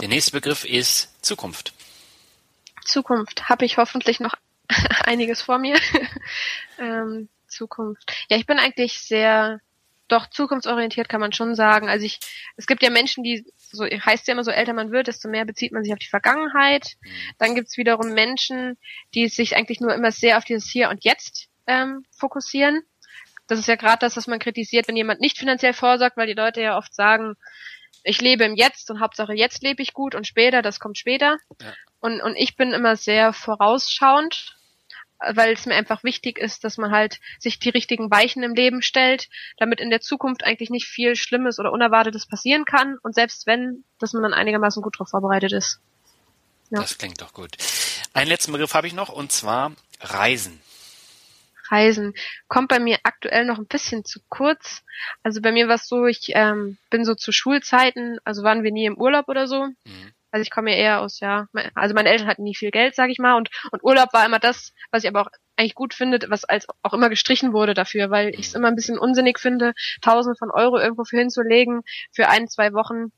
[0.00, 1.72] Der nächste Begriff ist Zukunft.
[2.84, 4.34] Zukunft habe ich hoffentlich noch
[5.04, 5.78] einiges vor mir.
[6.78, 8.12] ähm, Zukunft.
[8.28, 9.60] Ja, ich bin eigentlich sehr,
[10.06, 11.88] doch zukunftsorientiert kann man schon sagen.
[11.88, 12.20] Also ich,
[12.56, 15.44] es gibt ja Menschen, die, so heißt ja immer, so älter man wird, desto mehr
[15.44, 16.96] bezieht man sich auf die Vergangenheit.
[17.38, 18.78] Dann gibt's wiederum Menschen,
[19.14, 22.82] die sich eigentlich nur immer sehr auf dieses Hier und Jetzt ähm, fokussieren.
[23.46, 26.34] Das ist ja gerade das, was man kritisiert, wenn jemand nicht finanziell vorsorgt, weil die
[26.34, 27.34] Leute ja oft sagen,
[28.04, 31.38] ich lebe im Jetzt und Hauptsache jetzt lebe ich gut und später, das kommt später.
[31.60, 31.72] Ja.
[32.00, 34.57] Und, und ich bin immer sehr vorausschauend
[35.20, 38.82] weil es mir einfach wichtig ist, dass man halt sich die richtigen Weichen im Leben
[38.82, 43.46] stellt, damit in der Zukunft eigentlich nicht viel Schlimmes oder Unerwartetes passieren kann und selbst
[43.46, 45.80] wenn, dass man dann einigermaßen gut darauf vorbereitet ist.
[46.70, 46.80] Ja.
[46.80, 47.56] Das klingt doch gut.
[48.12, 50.60] Einen letzten Begriff habe ich noch und zwar Reisen.
[51.70, 52.14] Reisen
[52.48, 54.82] kommt bei mir aktuell noch ein bisschen zu kurz.
[55.22, 58.72] Also bei mir war es so, ich ähm, bin so zu Schulzeiten, also waren wir
[58.72, 59.66] nie im Urlaub oder so.
[59.66, 60.12] Mhm.
[60.30, 63.10] Also ich komme ja eher aus, ja, also meine Eltern hatten nie viel Geld, sag
[63.10, 66.18] ich mal, und, und Urlaub war immer das, was ich aber auch eigentlich gut finde,
[66.28, 69.72] was als auch immer gestrichen wurde dafür, weil ich es immer ein bisschen unsinnig finde,
[70.02, 73.10] tausend von Euro irgendwo für hinzulegen für ein, zwei Wochen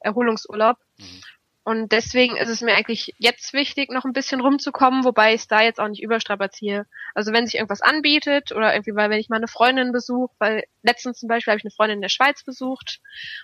[0.00, 0.76] Erholungsurlaub.
[0.98, 1.22] Mhm.
[1.66, 5.48] Und deswegen ist es mir eigentlich jetzt wichtig, noch ein bisschen rumzukommen, wobei ich es
[5.48, 6.86] da jetzt auch nicht überstrapaziehe.
[7.12, 10.62] Also wenn sich irgendwas anbietet oder irgendwie, weil wenn ich mal eine Freundin besuche, weil
[10.84, 13.00] letztens zum Beispiel habe ich eine Freundin in der Schweiz besucht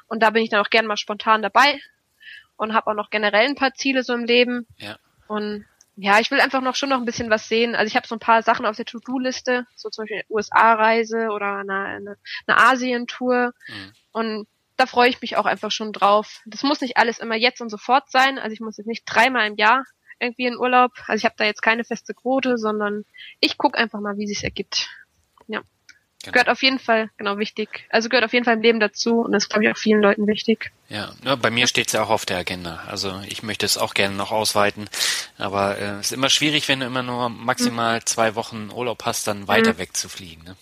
[0.07, 1.81] und da bin ich dann auch gern mal spontan dabei,
[2.63, 4.67] und habe auch noch generell ein paar Ziele so im Leben.
[4.79, 4.97] Ja.
[5.27, 5.65] Und
[5.97, 7.75] ja, ich will einfach noch schon noch ein bisschen was sehen.
[7.75, 11.31] Also ich habe so ein paar Sachen auf der To-Do-Liste, so zum Beispiel eine USA-Reise
[11.31, 13.53] oder eine, eine, eine Asien-Tour.
[13.67, 13.93] Mhm.
[14.13, 16.41] Und da freue ich mich auch einfach schon drauf.
[16.47, 18.39] Das muss nicht alles immer jetzt und sofort sein.
[18.39, 19.85] Also ich muss jetzt nicht dreimal im Jahr
[20.21, 20.93] irgendwie in Urlaub.
[21.09, 23.05] Also ich habe da jetzt keine feste Quote, sondern
[23.41, 24.89] ich gucke einfach mal, wie sich ergibt.
[25.49, 25.63] Ja.
[26.23, 26.33] Genau.
[26.33, 27.87] Gehört auf jeden Fall, genau, wichtig.
[27.91, 30.01] Also gehört auf jeden Fall im Leben dazu und das ist, glaube ich, auch vielen
[30.01, 30.71] Leuten wichtig.
[30.89, 32.85] Ja, ja bei mir steht es ja auch auf der Agenda.
[32.87, 34.89] Also ich möchte es auch gerne noch ausweiten.
[35.37, 38.07] Aber äh, es äh, ist immer schwierig, wenn du immer nur maximal mhm.
[38.07, 39.79] zwei Wochen Urlaub hast, dann weiter mhm.
[39.79, 40.45] wegzufliegen.
[40.45, 40.57] Ne?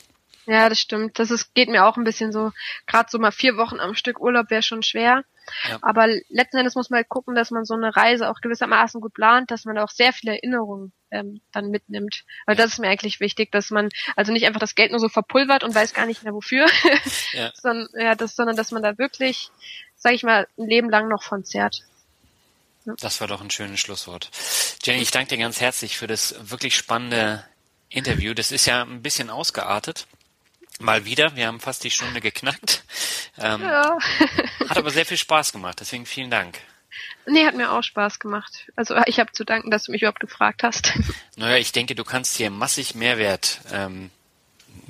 [0.46, 1.18] Ja, das stimmt.
[1.18, 2.52] Das ist, geht mir auch ein bisschen so.
[2.86, 5.24] Gerade so mal vier Wochen am Stück Urlaub wäre schon schwer.
[5.68, 5.78] Ja.
[5.82, 9.14] Aber letzten Endes muss man halt gucken, dass man so eine Reise auch gewissermaßen gut
[9.14, 12.24] plant, dass man auch sehr viele Erinnerungen ähm, dann mitnimmt.
[12.46, 15.08] Weil das ist mir eigentlich wichtig, dass man also nicht einfach das Geld nur so
[15.08, 16.66] verpulvert und weiß gar nicht mehr wofür,
[17.32, 17.52] ja.
[17.54, 19.50] sondern, ja, das, sondern dass man da wirklich,
[19.96, 21.82] sag ich mal, ein Leben lang noch von zehrt.
[22.98, 24.30] Das war doch ein schönes Schlusswort.
[24.82, 27.44] Jenny, ich danke dir ganz herzlich für das wirklich spannende
[27.90, 28.32] Interview.
[28.32, 30.06] Das ist ja ein bisschen ausgeartet.
[30.80, 32.84] Mal wieder, wir haben fast die Stunde geknackt.
[33.38, 33.98] Ähm, ja.
[34.68, 36.58] hat aber sehr viel Spaß gemacht, deswegen vielen Dank.
[37.26, 38.70] Nee, hat mir auch Spaß gemacht.
[38.76, 40.92] Also ich habe zu danken, dass du mich überhaupt gefragt hast.
[41.36, 44.10] Naja, ich denke, du kannst hier massig Mehrwert ähm,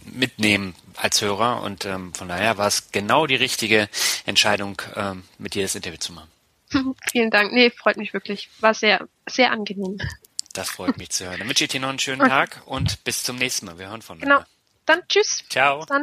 [0.05, 1.63] mitnehmen als Hörer.
[1.63, 3.89] Und ähm, von daher war es genau die richtige
[4.27, 6.29] Entscheidung, ähm, mit dir das Interview zu machen.
[7.13, 7.53] Vielen Dank.
[7.53, 8.49] Nee, freut mich wirklich.
[8.59, 9.99] War sehr, sehr angenehm.
[10.53, 11.39] Das freut mich zu hören.
[11.39, 12.29] Dann wünsche ich dir noch einen schönen.
[12.29, 13.79] Tag und bis zum nächsten Mal.
[13.79, 14.41] Wir hören von Genau.
[14.91, 15.45] Dann tschüss.
[15.49, 15.79] Ciao.
[15.79, 16.03] Bis dann.